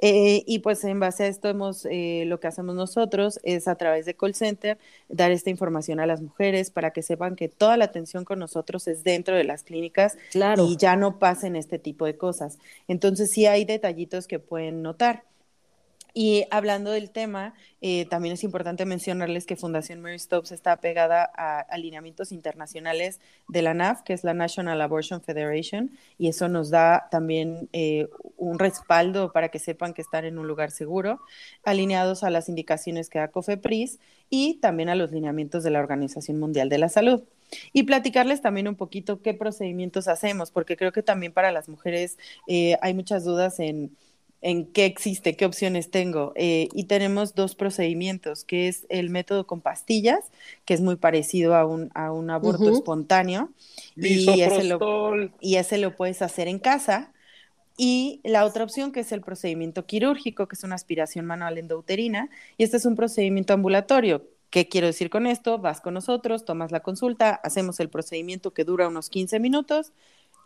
[0.00, 3.74] Eh, y pues en base a esto hemos, eh, lo que hacemos nosotros es a
[3.74, 7.76] través de call center dar esta información a las mujeres para que sepan que toda
[7.76, 10.64] la atención con nosotros es dentro de las clínicas Claro.
[10.66, 12.58] y ya no pasen este tipo de cosas.
[12.86, 15.24] Entonces sí hay detallitos que pueden notar.
[16.20, 21.30] Y hablando del tema, eh, también es importante mencionarles que Fundación Mary Stopes está pegada
[21.36, 26.70] a alineamientos internacionales de la NAF, que es la National Abortion Federation, y eso nos
[26.70, 31.20] da también eh, un respaldo para que sepan que están en un lugar seguro,
[31.62, 36.40] alineados a las indicaciones que da COFEPRIS y también a los lineamientos de la Organización
[36.40, 37.22] Mundial de la Salud.
[37.72, 42.18] Y platicarles también un poquito qué procedimientos hacemos, porque creo que también para las mujeres
[42.48, 43.96] eh, hay muchas dudas en
[44.40, 46.32] en qué existe, qué opciones tengo.
[46.36, 50.30] Eh, y tenemos dos procedimientos, que es el método con pastillas,
[50.64, 53.50] que es muy parecido a un, a un aborto espontáneo.
[53.96, 54.78] Y ese, lo,
[55.40, 57.12] y ese lo puedes hacer en casa.
[57.76, 62.30] Y la otra opción, que es el procedimiento quirúrgico, que es una aspiración manual endouterina.
[62.56, 64.24] Y este es un procedimiento ambulatorio.
[64.50, 65.58] ¿Qué quiero decir con esto?
[65.58, 69.92] Vas con nosotros, tomas la consulta, hacemos el procedimiento que dura unos 15 minutos.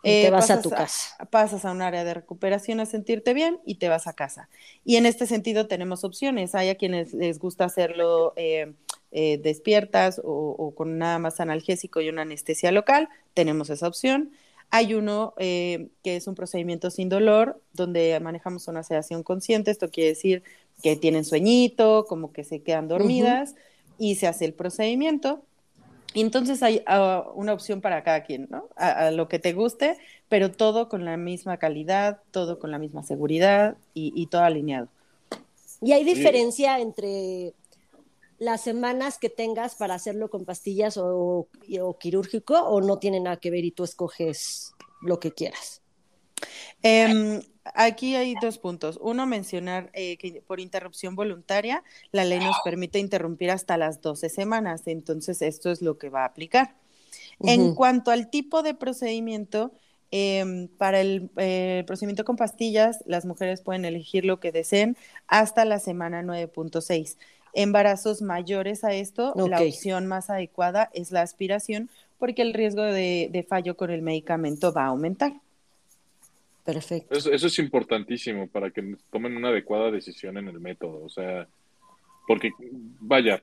[0.03, 1.15] Te eh, vas a tu casa.
[1.29, 4.49] pasas a un área de recuperación a sentirte bien y te vas a casa.
[4.83, 6.55] Y en este sentido tenemos opciones.
[6.55, 8.73] Hay a quienes les gusta hacerlo eh,
[9.11, 13.07] eh, despiertas o, o con nada más analgésico y una anestesia local.
[13.33, 14.31] Tenemos esa opción.
[14.71, 19.69] Hay uno que es un procedimiento sin dolor, donde manejamos una sedación consciente.
[19.69, 20.43] Esto quiere decir
[20.81, 23.53] que tienen sueñito, como que se quedan dormidas
[23.99, 25.45] y se hace el procedimiento.
[26.13, 28.69] Y entonces hay ah, una opción para cada quien, ¿no?
[28.75, 29.97] A, a lo que te guste,
[30.29, 34.87] pero todo con la misma calidad, todo con la misma seguridad y, y todo alineado.
[35.81, 37.53] ¿Y hay diferencia entre
[38.39, 41.47] las semanas que tengas para hacerlo con pastillas o,
[41.81, 45.82] o quirúrgico o no tiene nada que ver y tú escoges lo que quieras?
[46.81, 47.41] Em,
[47.73, 48.99] aquí hay dos puntos.
[49.01, 54.29] Uno, mencionar eh, que por interrupción voluntaria, la ley nos permite interrumpir hasta las 12
[54.29, 54.83] semanas.
[54.85, 56.75] Entonces, esto es lo que va a aplicar.
[57.39, 59.71] En cuanto al tipo de procedimiento,
[60.11, 65.65] em, para el eh, procedimiento con pastillas, las mujeres pueden elegir lo que deseen hasta
[65.65, 67.17] la semana 9.6.
[67.53, 73.29] Embarazos mayores a esto, la opción más adecuada es la aspiración porque el riesgo de,
[73.31, 75.42] de fallo con el medicamento va a aumentar.
[76.63, 77.15] Perfecto.
[77.15, 81.03] Eso, eso es importantísimo para que tomen una adecuada decisión en el método.
[81.03, 81.47] O sea,
[82.27, 82.51] porque,
[82.99, 83.41] vaya,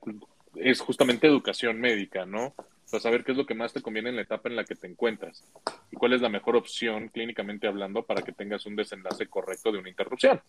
[0.56, 2.54] es justamente educación médica, ¿no?
[2.90, 4.74] Para saber qué es lo que más te conviene en la etapa en la que
[4.74, 5.44] te encuentras
[5.92, 9.78] y cuál es la mejor opción clínicamente hablando para que tengas un desenlace correcto de
[9.78, 10.40] una interrupción.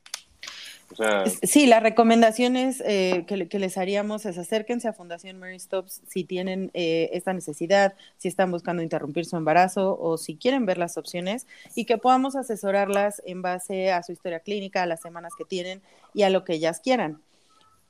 [0.92, 5.40] O sea, Sí, las recomendaciones eh, que, le- que les haríamos es acérquense a Fundación
[5.40, 10.36] Mary Stops si tienen eh, esta necesidad, si están buscando interrumpir su embarazo o si
[10.36, 14.86] quieren ver las opciones y que podamos asesorarlas en base a su historia clínica, a
[14.88, 15.82] las semanas que tienen
[16.14, 17.22] y a lo que ellas quieran.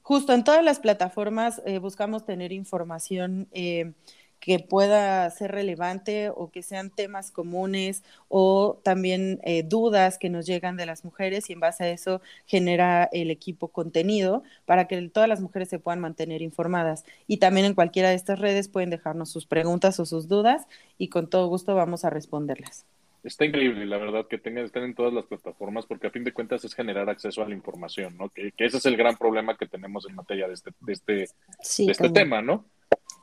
[0.03, 3.93] Justo en todas las plataformas eh, buscamos tener información eh,
[4.41, 10.47] que pueda ser relevante o que sean temas comunes o también eh, dudas que nos
[10.47, 15.09] llegan de las mujeres y en base a eso genera el equipo contenido para que
[15.09, 17.05] todas las mujeres se puedan mantener informadas.
[17.27, 20.67] Y también en cualquiera de estas redes pueden dejarnos sus preguntas o sus dudas
[20.99, 22.87] y con todo gusto vamos a responderlas.
[23.25, 26.33] Está increíble, la verdad, que tengan, estén en todas las plataformas, porque a fin de
[26.33, 28.29] cuentas es generar acceso a la información, ¿no?
[28.29, 31.29] Que, que ese es el gran problema que tenemos en materia de este, de este,
[31.61, 32.65] Sí, de este tema, ¿no?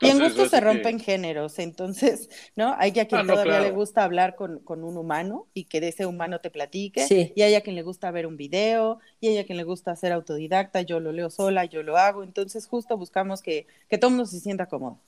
[0.02, 2.76] Y en gusto se que- rompen géneros, entonces, ¿no?
[2.78, 3.66] Hay a quien Ah, no, todavía claro.
[3.66, 7.32] le gusta hablar con, con un humano y que de ese humano te platique, Sí.
[7.36, 9.96] y hay a quien le gusta ver un video, y hay a quien le gusta
[9.96, 14.10] ser autodidacta, yo lo leo sola, yo lo hago, entonces justo buscamos que, que todo
[14.10, 15.00] el mundo se sienta cómodo.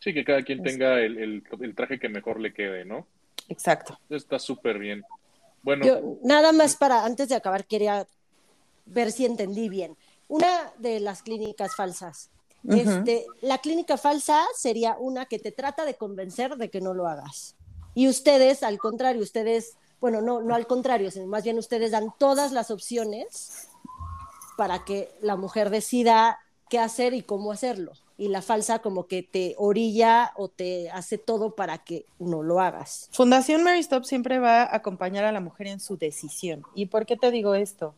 [0.00, 3.06] Sí, que cada quien tenga el, el- el traje que mejor le quede, ¿no?
[3.48, 3.98] Exacto.
[4.10, 5.02] Está súper bien.
[5.62, 8.06] Bueno, Yo nada más para, antes de acabar, quería
[8.86, 9.96] ver si entendí bien.
[10.28, 12.30] Una de las clínicas falsas.
[12.68, 17.06] Este, la clínica falsa sería una que te trata de convencer de que no lo
[17.06, 17.56] hagas.
[17.94, 22.12] Y ustedes, al contrario, ustedes, bueno, no, no al contrario, sino más bien ustedes dan
[22.18, 23.68] todas las opciones
[24.56, 26.38] para que la mujer decida
[26.68, 27.92] qué hacer y cómo hacerlo.
[28.16, 32.60] Y la falsa como que te orilla o te hace todo para que no lo
[32.60, 33.08] hagas.
[33.12, 36.62] Fundación Mary Stop siempre va a acompañar a la mujer en su decisión.
[36.74, 37.94] ¿Y por qué te digo esto?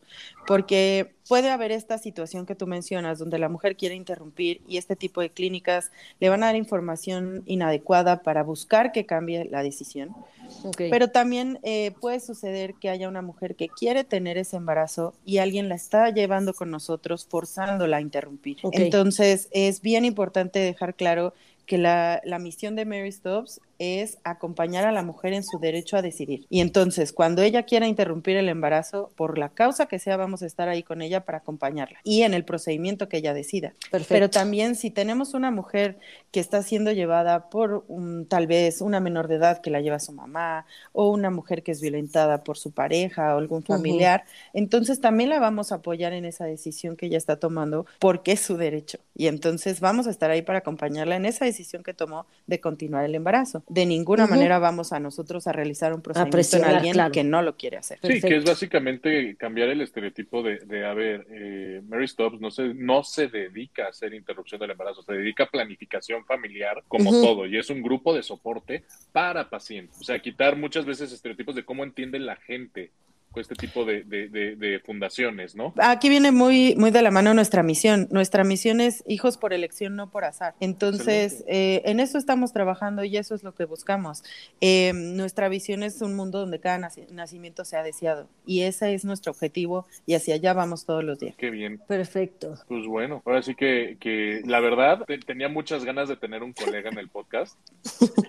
[0.47, 4.95] Porque puede haber esta situación que tú mencionas, donde la mujer quiere interrumpir y este
[4.95, 10.15] tipo de clínicas le van a dar información inadecuada para buscar que cambie la decisión.
[10.63, 10.83] Ok.
[10.89, 15.39] Pero también eh, puede suceder que haya una mujer que quiere tener ese embarazo y
[15.39, 18.57] alguien la está llevando con nosotros, forzándola a interrumpir.
[18.63, 18.75] Ok.
[18.77, 21.33] Entonces, es bien importante dejar claro
[21.65, 25.97] que la, la misión de Mary Stops es acompañar a la mujer en su derecho
[25.97, 26.45] a decidir.
[26.49, 30.45] Y entonces, cuando ella quiera interrumpir el embarazo, por la causa que sea, vamos a
[30.45, 33.73] estar ahí con ella para acompañarla y en el procedimiento que ella decida.
[33.91, 34.13] Perfecto.
[34.13, 35.99] Pero también si tenemos una mujer
[36.31, 39.99] que está siendo llevada por un, tal vez una menor de edad que la lleva
[39.99, 44.23] su mamá o una mujer que es violentada por su pareja o algún familiar,
[44.53, 48.41] entonces también la vamos a apoyar en esa decisión que ella está tomando porque es
[48.41, 48.99] su derecho.
[49.15, 53.05] Y entonces vamos a estar ahí para acompañarla en esa decisión que tomó de continuar
[53.05, 53.63] el embarazo.
[53.67, 57.11] De ninguna manera vamos a nosotros a realizar un procedimiento en alguien claro.
[57.11, 57.99] que no lo quiere hacer.
[58.01, 62.49] Sí, que es básicamente cambiar el estereotipo de, de a ver, eh, Mary Stops no
[62.49, 67.11] se, no se dedica a hacer interrupción del embarazo, se dedica a planificación familiar como
[67.11, 69.99] todo, y es un grupo de soporte para pacientes.
[69.99, 72.91] O sea, quitar muchas veces estereotipos de cómo entiende la gente
[73.35, 75.73] este tipo de, de- de- de fundaciones, ¿no?
[75.77, 78.07] Aquí viene muy, muy de la mano nuestra misión.
[78.09, 80.55] Nuestra misión es hijos por elección, no por azar.
[80.59, 84.23] Entonces, eh, en eso estamos trabajando y eso es lo que buscamos.
[84.59, 89.05] Eh, nuestra visión es un mundo donde cada naci- nacimiento sea deseado y ese es
[89.05, 91.35] nuestro objetivo y hacia allá vamos todos los días.
[91.37, 91.77] Qué bien.
[91.87, 92.55] Perfecto.
[92.67, 96.53] Pues bueno, ahora sí que, que la verdad te- tenía muchas ganas de tener un
[96.53, 97.55] colega en el podcast.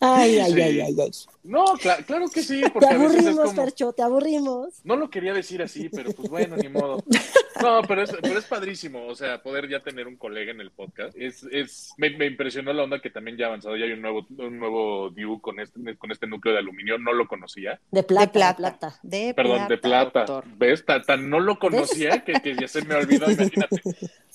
[0.00, 0.60] Ay, ay, Sí.
[0.60, 1.10] ay, ay, ay.
[1.42, 3.62] No, cla- claro que sí, Te porque a veces es aburrimos, como...
[3.64, 4.80] Percho, te aburrimos.
[4.84, 7.02] No lo quería decir así, pero pues bueno, ni modo.
[7.62, 10.70] No, pero es, pero es padrísimo, o sea, poder ya tener un colega en el
[10.70, 11.16] podcast.
[11.16, 14.02] Es, es, me, me impresionó la onda que también ya ha avanzado, ya hay un
[14.02, 17.80] nuevo, un nuevo DIU con este, con este núcleo de aluminio, no lo conocía.
[17.90, 18.56] De plata, de plata.
[18.56, 18.98] plata.
[19.02, 20.24] De Perdón, de plata.
[20.26, 20.44] doctor.
[20.58, 20.84] ¿Ves?
[20.84, 23.82] Tan, tan no lo conocía que, que ya se me olvidó, imagínate.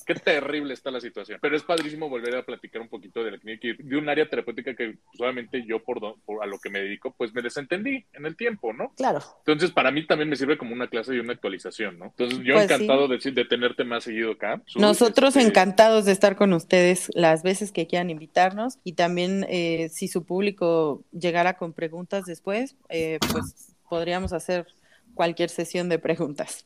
[0.06, 1.40] Qué terrible está la situación.
[1.42, 4.28] Pero es padrísimo volver a platicar un poquito de la clínica y de un área
[4.28, 8.06] terapéutica que solamente yo, por, do- por a lo que me dedico, pues me desentendí
[8.14, 8.94] en el tiempo, ¿no?
[8.96, 9.22] Claro.
[9.40, 12.06] Entonces, para mí también me sirve como una clase y una actualización, ¿no?
[12.06, 14.62] Entonces, yo Pues encantado de, de tenerte más seguido acá.
[14.66, 19.46] Su- Nosotros este, encantados de estar con ustedes las veces que quieran invitarnos y también
[19.50, 24.66] eh, si su público llegara con preguntas después, eh, pues podríamos hacer
[25.14, 26.66] cualquier sesión de preguntas.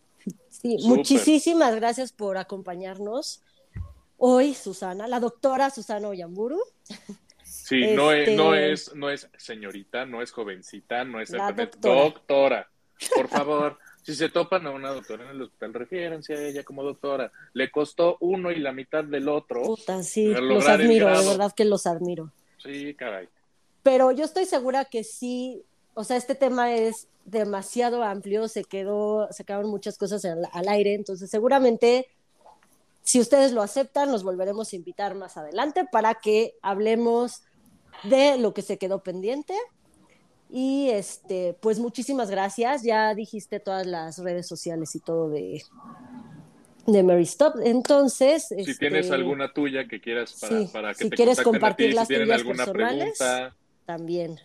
[0.65, 3.41] Sí, muchísimas gracias por acompañarnos
[4.17, 6.59] hoy, Susana, la doctora Susana Oyamburu.
[7.43, 11.51] Sí, no, es, Este- no, es, no es señorita, no es jovencita, no es La
[11.51, 12.01] doctora.
[12.01, 12.69] doctora.
[13.13, 16.81] Por favor, si se topan a una doctora en el hospital, refiérense a ella como
[16.81, 17.31] doctora.
[17.53, 19.61] Le costó uno y la mitad del otro.
[19.61, 22.31] Puta, sí, los admiro, de verdad que los admiro.
[22.57, 23.29] Sí, caray.
[23.83, 25.61] Pero yo estoy segura que sí,
[25.93, 30.67] o sea, este tema es demasiado amplio, se quedó, se quedaron muchas cosas al, al
[30.67, 32.07] aire, entonces seguramente
[33.05, 37.43] si ustedes lo aceptan, nos volveremos a invitar más adelante para que hablemos
[38.03, 39.53] de lo que se quedó pendiente.
[40.49, 42.81] Y este, pues muchísimas gracias.
[42.81, 45.63] Ya dijiste todas las redes sociales y todo de,
[46.87, 47.57] de Mary Stop.
[47.63, 51.37] Entonces, Si este, tienes alguna tuya que quieras para, sí, para que si te quieres
[51.37, 53.17] contacten a compartir ti, las si tienen tuyas alguna personales.
[53.19, 53.55] pregunta.
[53.85, 54.39] también.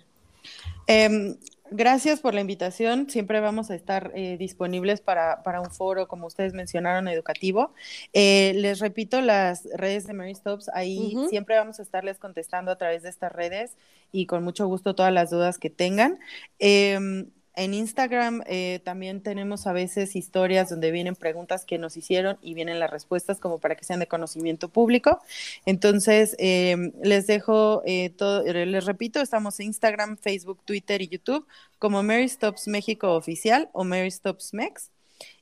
[0.87, 1.37] Em,
[1.71, 3.09] gracias por la invitación.
[3.09, 7.73] Siempre vamos a estar eh, disponibles para, para un foro, como ustedes mencionaron, educativo.
[8.13, 12.77] Eh, les repito, las redes de Mary Stops, ahí siempre vamos a estarles contestando a
[12.77, 13.77] través de estas redes
[14.13, 16.19] y con mucho gusto todas las dudas que tengan.
[16.59, 22.39] Em, en Instagram eh, también tenemos a veces historias donde vienen preguntas que nos hicieron
[22.43, 25.21] y vienen las respuestas como para que sean de conocimiento público.
[25.67, 31.09] Entonces, eh, les dejo eh, todo, eh, les repito, estamos en Instagram, Facebook, Twitter y
[31.09, 31.47] YouTube
[31.79, 34.91] como Mary Stops México Oficial o Mary Stops Mex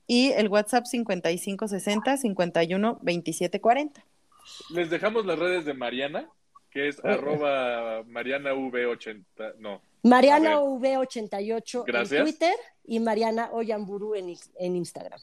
[0.07, 4.05] y el WhatsApp 5560 51 27 40.
[4.71, 6.29] Les dejamos las redes de Mariana,
[6.71, 9.83] que es arroba marianav80, no.
[10.03, 12.13] Mariana A V88 Gracias.
[12.13, 15.21] en Twitter y Mariana Oyamburu en, en Instagram.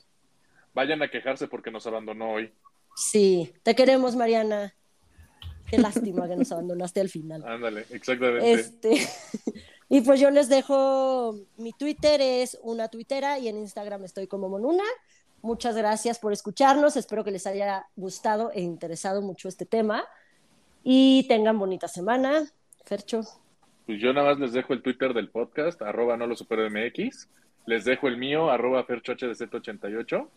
[0.73, 2.53] Vayan a quejarse porque nos abandonó hoy.
[2.95, 4.73] Sí, te queremos, Mariana.
[5.67, 7.43] Qué lástima que nos abandonaste al final.
[7.45, 8.51] Ándale, exactamente.
[8.51, 9.07] Este,
[9.89, 14.49] y pues yo les dejo, mi Twitter es una tuitera y en Instagram estoy como
[14.49, 14.83] Monuna.
[15.41, 20.07] Muchas gracias por escucharnos, espero que les haya gustado e interesado mucho este tema
[20.83, 22.51] y tengan bonita semana.
[22.83, 23.21] Fercho.
[23.85, 27.27] Pues yo nada más les dejo el Twitter del podcast, arroba no lo supero MX.
[27.67, 30.27] Les dejo el mío, arroba ferchohdz88.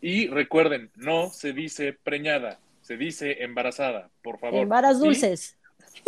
[0.00, 4.66] Y recuerden, no se dice preñada, se dice embarazada, por favor.
[4.96, 5.56] Y- dulces.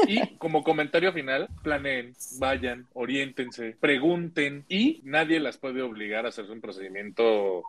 [0.07, 6.53] Y como comentario final, planeen, vayan, oriéntense, pregunten y nadie las puede obligar a hacerse
[6.53, 7.25] un procedimiento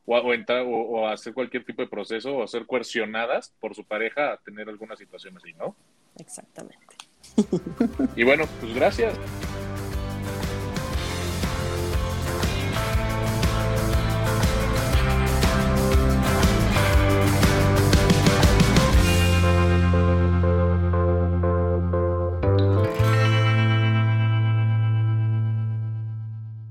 [0.06, 2.66] o a, o entrar- o- o a hacer cualquier tipo de proceso o a ser
[2.68, 5.76] coercionadas por su pareja a tener alguna situación así, ¿no?
[6.18, 6.96] Exactamente.
[8.16, 9.14] Y bueno, pues gracias.